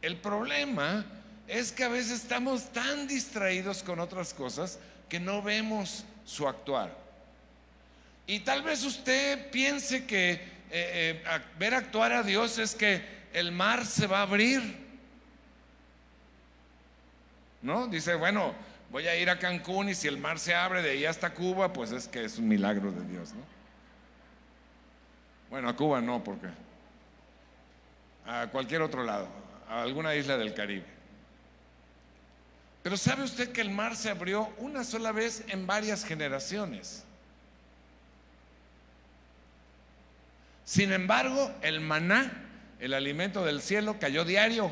El 0.03 0.17
problema 0.17 1.05
es 1.47 1.73
que 1.73 1.85
a 1.85 1.89
veces 1.89 2.23
estamos 2.23 2.73
tan 2.73 3.07
distraídos 3.07 3.83
con 3.83 4.01
otras 4.01 4.35
cosas 4.35 4.79
que 5.09 5.21
no 5.21 5.43
vemos 5.43 6.05
su 6.25 6.49
actuar. 6.49 6.97
Y 8.27 8.41
tal 8.41 8.63
vez 8.63 8.85
usted 8.85 9.51
piense 9.51 10.07
que 10.07 10.60
eh, 10.71 11.23
eh, 11.25 11.41
ver 11.59 11.75
actuar 11.75 12.13
a 12.13 12.23
Dios 12.23 12.59
es 12.59 12.75
que 12.75 13.03
el 13.33 13.53
mar 13.53 13.85
se 13.87 14.07
va 14.07 14.19
a 14.19 14.23
abrir. 14.23 14.89
¿No? 17.63 17.87
Dice, 17.89 18.15
bueno, 18.15 18.55
voy 18.91 19.07
a 19.07 19.17
ir 19.17 19.29
a 19.31 19.39
Cancún 19.39 19.89
y 19.89 19.95
si 19.95 20.09
el 20.09 20.19
mar 20.19 20.39
se 20.39 20.55
abre 20.55 20.83
de 20.83 20.91
ahí 20.91 21.05
hasta 21.05 21.35
Cuba, 21.35 21.73
pues 21.73 21.93
es 21.93 22.09
que 22.09 22.25
es 22.25 22.39
un 22.39 22.49
milagro 22.49 22.91
de 22.91 23.05
Dios, 23.05 23.33
¿no? 23.33 23.43
Bueno, 25.51 25.69
a 25.69 25.77
Cuba 25.77 26.01
no, 26.01 26.23
porque 26.23 26.47
a 28.27 28.47
cualquier 28.47 28.83
otro 28.83 29.05
lado, 29.05 29.29
a 29.69 29.83
alguna 29.83 30.15
isla 30.15 30.37
del 30.39 30.55
Caribe. 30.55 30.87
Pero 32.83 32.97
¿sabe 32.97 33.25
usted 33.25 33.53
que 33.53 33.61
el 33.61 33.71
mar 33.71 33.97
se 33.97 34.11
abrió 34.11 34.49
una 34.59 34.85
sola 34.85 35.13
vez 35.13 35.45
en 35.49 35.67
varias 35.67 36.05
generaciones? 36.05 37.05
Sin 40.71 40.93
embargo, 40.93 41.53
el 41.63 41.81
maná, 41.81 42.31
el 42.79 42.95
alimento 42.95 43.45
del 43.45 43.61
cielo, 43.61 43.99
cayó 43.99 44.25
diario, 44.25 44.71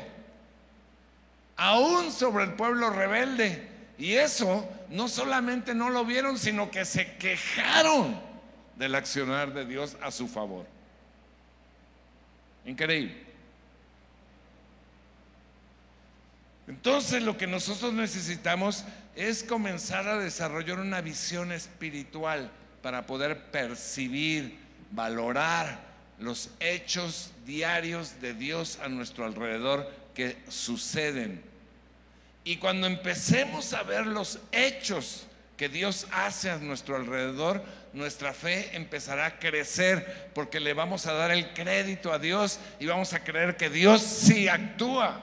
aún 1.57 2.13
sobre 2.13 2.45
el 2.45 2.53
pueblo 2.53 2.89
rebelde. 2.89 3.67
Y 3.97 4.13
eso 4.13 4.65
no 4.91 5.09
solamente 5.09 5.75
no 5.75 5.89
lo 5.89 6.05
vieron, 6.05 6.39
sino 6.39 6.71
que 6.71 6.85
se 6.85 7.17
quejaron 7.17 8.17
del 8.77 8.95
accionar 8.95 9.53
de 9.53 9.65
Dios 9.65 9.97
a 10.01 10.09
su 10.09 10.29
favor. 10.29 10.65
Increíble. 12.65 13.21
Entonces 16.69 17.23
lo 17.23 17.35
que 17.35 17.45
nosotros 17.45 17.91
necesitamos 17.91 18.85
es 19.17 19.43
comenzar 19.43 20.07
a 20.07 20.17
desarrollar 20.17 20.79
una 20.79 21.01
visión 21.01 21.51
espiritual 21.51 22.49
para 22.81 23.05
poder 23.05 23.51
percibir, 23.51 24.57
valorar 24.91 25.88
los 26.19 26.49
hechos 26.59 27.31
diarios 27.45 28.21
de 28.21 28.33
Dios 28.33 28.79
a 28.83 28.89
nuestro 28.89 29.25
alrededor 29.25 29.89
que 30.13 30.37
suceden. 30.49 31.41
Y 32.43 32.57
cuando 32.57 32.87
empecemos 32.87 33.73
a 33.73 33.83
ver 33.83 34.05
los 34.05 34.39
hechos 34.51 35.27
que 35.55 35.69
Dios 35.69 36.07
hace 36.11 36.49
a 36.49 36.57
nuestro 36.57 36.95
alrededor, 36.95 37.63
nuestra 37.93 38.33
fe 38.33 38.75
empezará 38.75 39.25
a 39.25 39.39
crecer 39.39 40.31
porque 40.33 40.59
le 40.59 40.73
vamos 40.73 41.05
a 41.05 41.13
dar 41.13 41.31
el 41.31 41.53
crédito 41.53 42.13
a 42.13 42.19
Dios 42.19 42.59
y 42.79 42.85
vamos 42.85 43.13
a 43.13 43.23
creer 43.23 43.57
que 43.57 43.69
Dios 43.69 44.01
sí 44.01 44.47
actúa. 44.47 45.21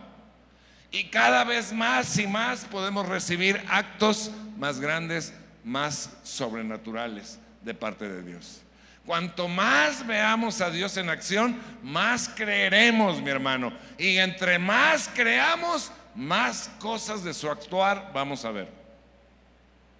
Y 0.90 1.04
cada 1.04 1.44
vez 1.44 1.72
más 1.72 2.18
y 2.18 2.26
más 2.26 2.64
podemos 2.64 3.08
recibir 3.08 3.62
actos 3.68 4.30
más 4.56 4.80
grandes, 4.80 5.32
más 5.64 6.10
sobrenaturales 6.22 7.38
de 7.62 7.74
parte 7.74 8.08
de 8.08 8.22
Dios. 8.22 8.62
Cuanto 9.06 9.46
más 9.46 10.04
veamos 10.04 10.60
a 10.60 10.68
Dios 10.68 10.96
en 10.96 11.08
acción, 11.08 11.56
más 11.80 12.28
creeremos, 12.28 13.22
mi 13.22 13.30
hermano. 13.30 13.72
Y 13.96 14.16
entre 14.18 14.58
más 14.58 15.08
creamos, 15.14 15.92
más 16.16 16.68
cosas 16.80 17.22
de 17.22 17.32
su 17.32 17.48
actuar 17.48 18.10
vamos 18.12 18.44
a 18.44 18.50
ver. 18.50 18.68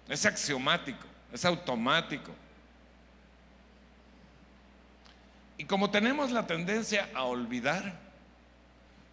Es 0.09 0.25
axiomático, 0.25 1.05
es 1.31 1.45
automático. 1.45 2.35
Y 5.57 5.63
como 5.63 5.89
tenemos 5.89 6.31
la 6.31 6.45
tendencia 6.45 7.09
a 7.15 7.23
olvidar, 7.23 7.93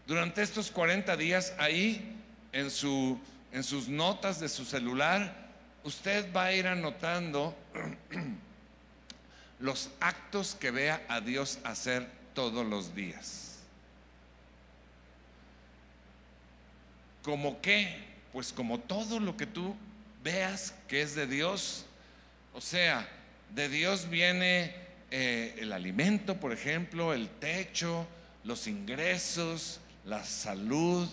durante 0.09 0.43
estos 0.43 0.73
40 0.73 1.17
días 1.17 1.55
ahí 1.57 2.21
en, 2.53 2.69
su, 2.69 3.19
en 3.53 3.63
sus 3.63 3.89
notas 3.89 4.41
de 4.41 4.49
su 4.49 4.65
celular, 4.65 5.35
usted 5.85 6.35
va 6.35 6.47
a 6.47 6.53
ir 6.53 6.67
anotando 6.67 7.57
los 9.59 9.91
actos 10.01 10.55
que 10.55 10.71
vea 10.71 11.05
a 11.09 11.21
Dios 11.21 11.59
hacer 11.65 12.09
todos 12.35 12.67
los 12.67 12.95
días. 12.95 13.59
¿Como 17.23 17.61
qué? 17.61 18.05
Pues 18.33 18.53
como 18.53 18.79
todo 18.81 19.21
lo 19.21 19.37
que 19.37 19.47
tú 19.47 19.75
veas 20.23 20.75
que 20.89 21.03
es 21.03 21.15
de 21.15 21.27
Dios. 21.27 21.87
O 22.53 22.61
sea, 22.61 23.09
de 23.55 23.69
Dios 23.69 24.11
viene 24.11 24.75
eh, 25.11 25.57
el 25.59 25.73
alimento, 25.73 26.39
por 26.39 26.53
ejemplo, 26.53 27.15
el 27.15 27.29
techo, 27.29 28.07
los 28.43 28.67
ingresos, 28.67 29.81
la 30.05 30.25
salud, 30.25 31.09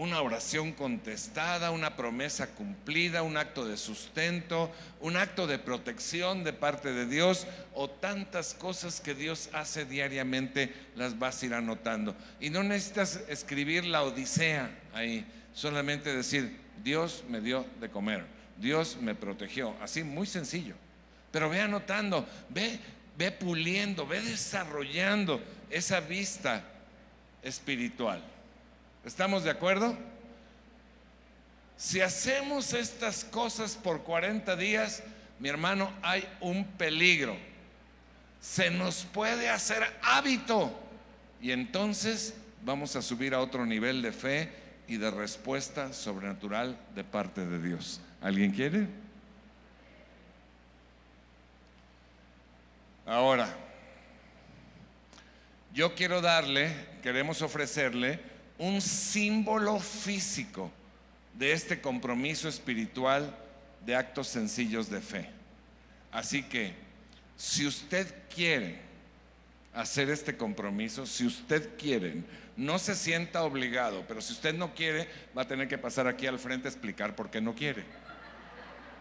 una 0.00 0.22
oración 0.22 0.72
contestada, 0.72 1.70
una 1.70 1.94
promesa 1.94 2.54
cumplida, 2.54 3.22
un 3.22 3.36
acto 3.36 3.66
de 3.66 3.76
sustento, 3.76 4.72
un 4.98 5.18
acto 5.18 5.46
de 5.46 5.58
protección 5.58 6.42
de 6.42 6.54
parte 6.54 6.94
de 6.94 7.04
Dios 7.04 7.46
o 7.74 7.90
tantas 7.90 8.54
cosas 8.54 9.02
que 9.02 9.14
Dios 9.14 9.50
hace 9.52 9.84
diariamente, 9.84 10.72
las 10.96 11.18
vas 11.18 11.42
a 11.42 11.46
ir 11.46 11.52
anotando. 11.52 12.16
Y 12.40 12.48
no 12.48 12.62
necesitas 12.62 13.20
escribir 13.28 13.84
la 13.84 14.02
odisea 14.02 14.70
ahí, 14.94 15.26
solamente 15.52 16.16
decir, 16.16 16.56
Dios 16.82 17.22
me 17.28 17.42
dio 17.42 17.66
de 17.78 17.90
comer, 17.90 18.24
Dios 18.58 18.96
me 19.02 19.14
protegió, 19.14 19.76
así 19.82 20.02
muy 20.02 20.26
sencillo. 20.26 20.76
Pero 21.30 21.50
ve 21.50 21.60
anotando, 21.60 22.26
ve, 22.48 22.78
ve 23.18 23.32
puliendo, 23.32 24.06
ve 24.06 24.22
desarrollando 24.22 25.42
esa 25.68 26.00
vista 26.00 26.64
espiritual. 27.42 28.22
¿Estamos 29.04 29.44
de 29.44 29.50
acuerdo? 29.50 29.96
Si 31.76 32.02
hacemos 32.02 32.74
estas 32.74 33.24
cosas 33.24 33.74
por 33.74 34.02
40 34.02 34.54
días, 34.56 35.02
mi 35.38 35.48
hermano, 35.48 35.90
hay 36.02 36.28
un 36.40 36.66
peligro. 36.66 37.34
Se 38.42 38.70
nos 38.70 39.04
puede 39.06 39.48
hacer 39.48 39.82
hábito 40.02 40.70
y 41.40 41.52
entonces 41.52 42.34
vamos 42.62 42.96
a 42.96 43.02
subir 43.02 43.34
a 43.34 43.40
otro 43.40 43.64
nivel 43.64 44.02
de 44.02 44.12
fe 44.12 44.52
y 44.86 44.98
de 44.98 45.10
respuesta 45.10 45.94
sobrenatural 45.94 46.78
de 46.94 47.04
parte 47.04 47.46
de 47.46 47.62
Dios. 47.62 48.02
¿Alguien 48.20 48.50
quiere? 48.50 48.86
Ahora, 53.06 53.48
yo 55.72 55.94
quiero 55.94 56.20
darle, 56.20 56.74
queremos 57.02 57.40
ofrecerle 57.40 58.29
un 58.60 58.82
símbolo 58.82 59.80
físico 59.80 60.70
de 61.32 61.52
este 61.52 61.80
compromiso 61.80 62.46
espiritual 62.46 63.34
de 63.86 63.96
actos 63.96 64.28
sencillos 64.28 64.90
de 64.90 65.00
fe. 65.00 65.30
Así 66.12 66.42
que, 66.42 66.74
si 67.38 67.66
usted 67.66 68.06
quiere 68.34 68.78
hacer 69.72 70.10
este 70.10 70.36
compromiso, 70.36 71.06
si 71.06 71.26
usted 71.26 71.70
quiere, 71.78 72.22
no 72.54 72.78
se 72.78 72.94
sienta 72.94 73.44
obligado, 73.44 74.04
pero 74.06 74.20
si 74.20 74.34
usted 74.34 74.54
no 74.54 74.74
quiere, 74.74 75.08
va 75.36 75.42
a 75.42 75.48
tener 75.48 75.66
que 75.66 75.78
pasar 75.78 76.06
aquí 76.06 76.26
al 76.26 76.38
frente 76.38 76.68
a 76.68 76.70
explicar 76.70 77.16
por 77.16 77.30
qué 77.30 77.40
no 77.40 77.54
quiere. 77.54 77.84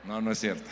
No, 0.05 0.21
no 0.21 0.31
es 0.31 0.39
cierto. 0.39 0.69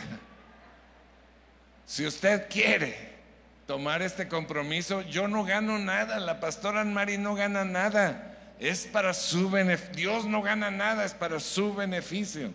Si 1.84 2.06
usted 2.06 2.48
quiere 2.48 3.18
tomar 3.66 4.00
este 4.00 4.28
compromiso, 4.28 5.02
yo 5.02 5.28
no 5.28 5.44
gano 5.44 5.78
nada, 5.78 6.18
la 6.20 6.40
pastora 6.40 6.84
Mari 6.84 7.18
no 7.18 7.34
gana 7.34 7.66
nada, 7.66 8.37
es 8.58 8.86
para 8.86 9.14
su 9.14 9.50
beneficio, 9.50 9.94
Dios 9.94 10.24
no 10.24 10.42
gana 10.42 10.70
nada, 10.70 11.04
es 11.04 11.14
para 11.14 11.40
su 11.40 11.74
beneficio. 11.74 12.52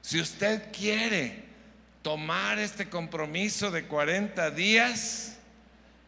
Si 0.00 0.20
usted 0.20 0.72
quiere 0.72 1.44
tomar 2.02 2.58
este 2.58 2.88
compromiso 2.88 3.70
de 3.70 3.84
40 3.84 4.50
días, 4.50 5.36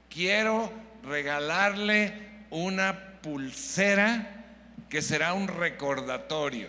quiero 0.08 0.72
regalarle 1.02 2.14
una 2.50 3.20
pulsera 3.22 4.44
que 4.88 5.02
será 5.02 5.34
un 5.34 5.48
recordatorio 5.48 6.68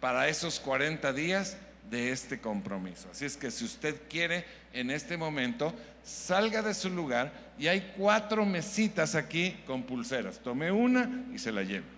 para 0.00 0.28
esos 0.28 0.60
40 0.60 1.12
días 1.12 1.56
de 1.90 2.10
este 2.10 2.40
compromiso. 2.40 3.08
Así 3.10 3.24
es 3.24 3.36
que 3.36 3.50
si 3.50 3.64
usted 3.64 4.00
quiere 4.08 4.44
en 4.72 4.90
este 4.90 5.16
momento, 5.16 5.74
salga 6.04 6.62
de 6.62 6.74
su 6.74 6.90
lugar 6.90 7.32
y 7.58 7.68
hay 7.68 7.92
cuatro 7.96 8.44
mesitas 8.44 9.14
aquí 9.14 9.56
con 9.66 9.84
pulseras. 9.84 10.38
Tome 10.40 10.70
una 10.70 11.26
y 11.32 11.38
se 11.38 11.52
la 11.52 11.62
lleve. 11.62 11.96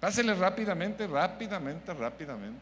Pásele 0.00 0.34
rápidamente, 0.34 1.06
rápidamente, 1.06 1.92
rápidamente. 1.92 2.60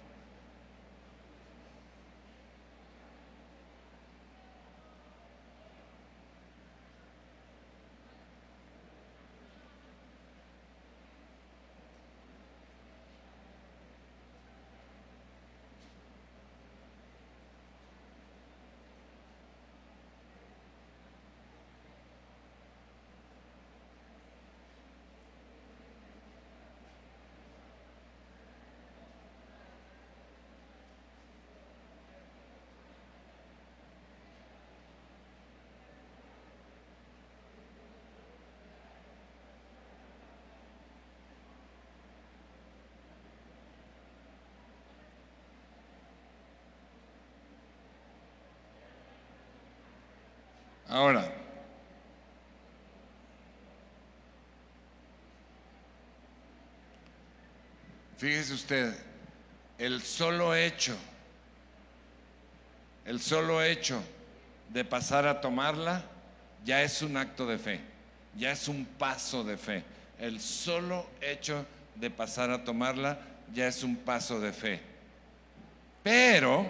Ahora, 50.96 51.30
fíjese 58.16 58.54
usted, 58.54 58.94
el 59.76 60.00
solo 60.00 60.54
hecho, 60.54 60.96
el 63.04 63.20
solo 63.20 63.62
hecho 63.62 64.02
de 64.70 64.86
pasar 64.86 65.26
a 65.26 65.42
tomarla 65.42 66.02
ya 66.64 66.80
es 66.80 67.02
un 67.02 67.18
acto 67.18 67.46
de 67.46 67.58
fe, 67.58 67.82
ya 68.34 68.52
es 68.52 68.66
un 68.66 68.86
paso 68.86 69.44
de 69.44 69.58
fe. 69.58 69.84
El 70.18 70.40
solo 70.40 71.06
hecho 71.20 71.66
de 71.94 72.08
pasar 72.08 72.50
a 72.50 72.64
tomarla 72.64 73.18
ya 73.52 73.66
es 73.66 73.82
un 73.82 73.96
paso 73.96 74.40
de 74.40 74.54
fe. 74.54 74.80
Pero 76.02 76.66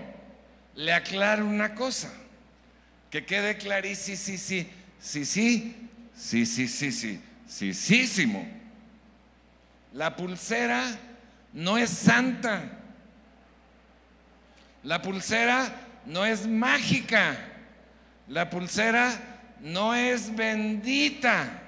le 0.74 0.93
aclaro 0.93 1.47
una 1.47 1.77
cosa. 1.77 2.26
Que 3.11 3.25
quede 3.25 3.57
clarísimo, 3.57 4.17
sí, 4.17 4.39
sí, 4.39 4.69
sí, 5.01 5.25
sí, 5.25 5.75
sí, 6.15 6.47
sí, 6.47 6.67
sí, 6.67 6.93
sí, 6.93 7.21
sí, 7.47 7.75
sí, 7.75 8.07
sí, 8.07 8.49
La 9.93 10.17
pulsera 10.17 10.85
no 11.53 11.79
es 11.79 11.91
santa. 11.91 12.63
La 14.83 15.03
pulsera 15.03 15.73
no 16.07 16.25
es 16.25 16.47
mágica. 16.47 17.37
La 18.29 18.51
pulsera 18.51 19.13
no 19.61 19.95
es 19.95 20.35
bendita. 20.35 21.63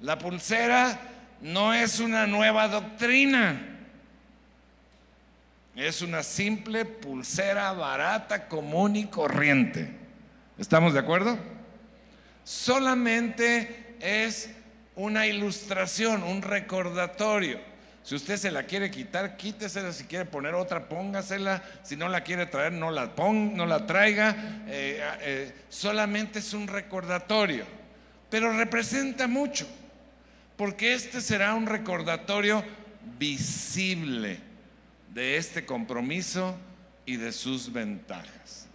La 0.00 0.18
pulsera 0.18 0.98
no 1.40 1.74
es 1.74 2.00
una 2.00 2.26
nueva 2.26 2.68
doctrina. 2.68 3.75
Es 5.76 6.00
una 6.00 6.22
simple 6.22 6.86
pulsera 6.86 7.70
barata, 7.72 8.48
común 8.48 8.96
y 8.96 9.08
corriente. 9.08 9.90
¿Estamos 10.56 10.94
de 10.94 11.00
acuerdo? 11.00 11.38
Solamente 12.44 13.94
es 14.00 14.48
una 14.94 15.26
ilustración, 15.26 16.22
un 16.22 16.40
recordatorio. 16.40 17.60
Si 18.02 18.14
usted 18.14 18.38
se 18.38 18.50
la 18.50 18.62
quiere 18.62 18.90
quitar, 18.90 19.36
quítesela. 19.36 19.92
Si 19.92 20.04
quiere 20.04 20.24
poner 20.24 20.54
otra, 20.54 20.88
póngasela. 20.88 21.62
Si 21.82 21.94
no 21.94 22.08
la 22.08 22.22
quiere 22.22 22.46
traer, 22.46 22.72
no 22.72 22.90
la, 22.90 23.14
ponga, 23.14 23.54
no 23.54 23.66
la 23.66 23.84
traiga. 23.84 24.34
Eh, 24.68 24.98
eh, 25.20 25.54
solamente 25.68 26.38
es 26.38 26.54
un 26.54 26.68
recordatorio. 26.68 27.66
Pero 28.30 28.56
representa 28.56 29.28
mucho. 29.28 29.66
Porque 30.56 30.94
este 30.94 31.20
será 31.20 31.52
un 31.52 31.66
recordatorio 31.66 32.64
visible 33.18 34.45
de 35.16 35.38
este 35.38 35.64
compromiso 35.64 36.54
y 37.06 37.16
de 37.16 37.32
sus 37.32 37.72
ventajas. 37.72 38.66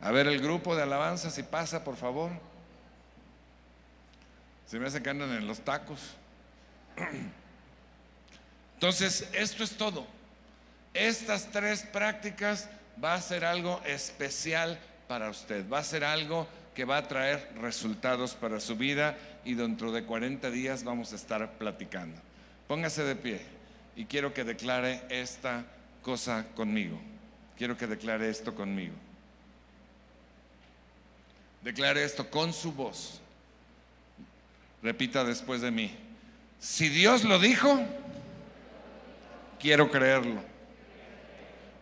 A 0.00 0.10
ver 0.10 0.26
el 0.26 0.40
grupo 0.40 0.74
de 0.74 0.82
alabanza 0.82 1.30
si 1.30 1.44
pasa, 1.44 1.84
por 1.84 1.94
favor. 1.94 2.32
Se 4.66 4.80
me 4.80 4.88
hace 4.88 5.00
que 5.00 5.08
andan 5.08 5.30
en 5.30 5.46
los 5.46 5.60
tacos. 5.60 6.00
Entonces, 8.74 9.28
esto 9.34 9.62
es 9.62 9.76
todo. 9.76 10.04
Estas 10.94 11.52
tres 11.52 11.84
prácticas 11.84 12.68
va 13.02 13.14
a 13.14 13.20
ser 13.20 13.44
algo 13.44 13.80
especial 13.86 14.80
para 15.06 15.30
usted. 15.30 15.64
Va 15.70 15.78
a 15.78 15.84
ser 15.84 16.02
algo 16.02 16.48
que 16.74 16.84
va 16.84 16.96
a 16.96 17.06
traer 17.06 17.52
resultados 17.60 18.34
para 18.34 18.58
su 18.58 18.74
vida 18.74 19.16
y 19.44 19.54
dentro 19.54 19.92
de 19.92 20.02
40 20.02 20.50
días 20.50 20.82
vamos 20.82 21.12
a 21.12 21.16
estar 21.16 21.52
platicando. 21.52 22.20
Póngase 22.66 23.04
de 23.04 23.14
pie 23.14 23.61
y 23.96 24.04
quiero 24.06 24.32
que 24.32 24.44
declare 24.44 25.02
esta 25.08 25.64
cosa 26.02 26.46
conmigo. 26.54 26.98
Quiero 27.56 27.76
que 27.76 27.86
declare 27.86 28.28
esto 28.28 28.54
conmigo. 28.54 28.94
Declare 31.62 32.02
esto 32.02 32.28
con 32.28 32.52
su 32.52 32.72
voz. 32.72 33.20
Repita 34.82 35.24
después 35.24 35.60
de 35.60 35.70
mí. 35.70 35.94
Si 36.58 36.88
Dios 36.88 37.24
lo 37.24 37.38
dijo, 37.38 37.80
quiero 39.60 39.90
creerlo. 39.90 40.42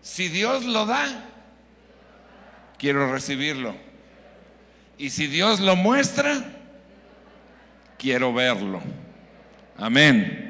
Si 0.02 0.28
Dios 0.28 0.64
lo 0.64 0.86
da, 0.86 1.24
quiero 2.78 3.11
recibirlo. 3.12 3.74
Y 4.98 5.11
si 5.11 5.26
Dios 5.26 5.61
lo 5.61 5.76
muestra, 5.76 6.44
quiero 7.98 8.34
verlo. 8.34 8.82
Amén. 9.78 10.49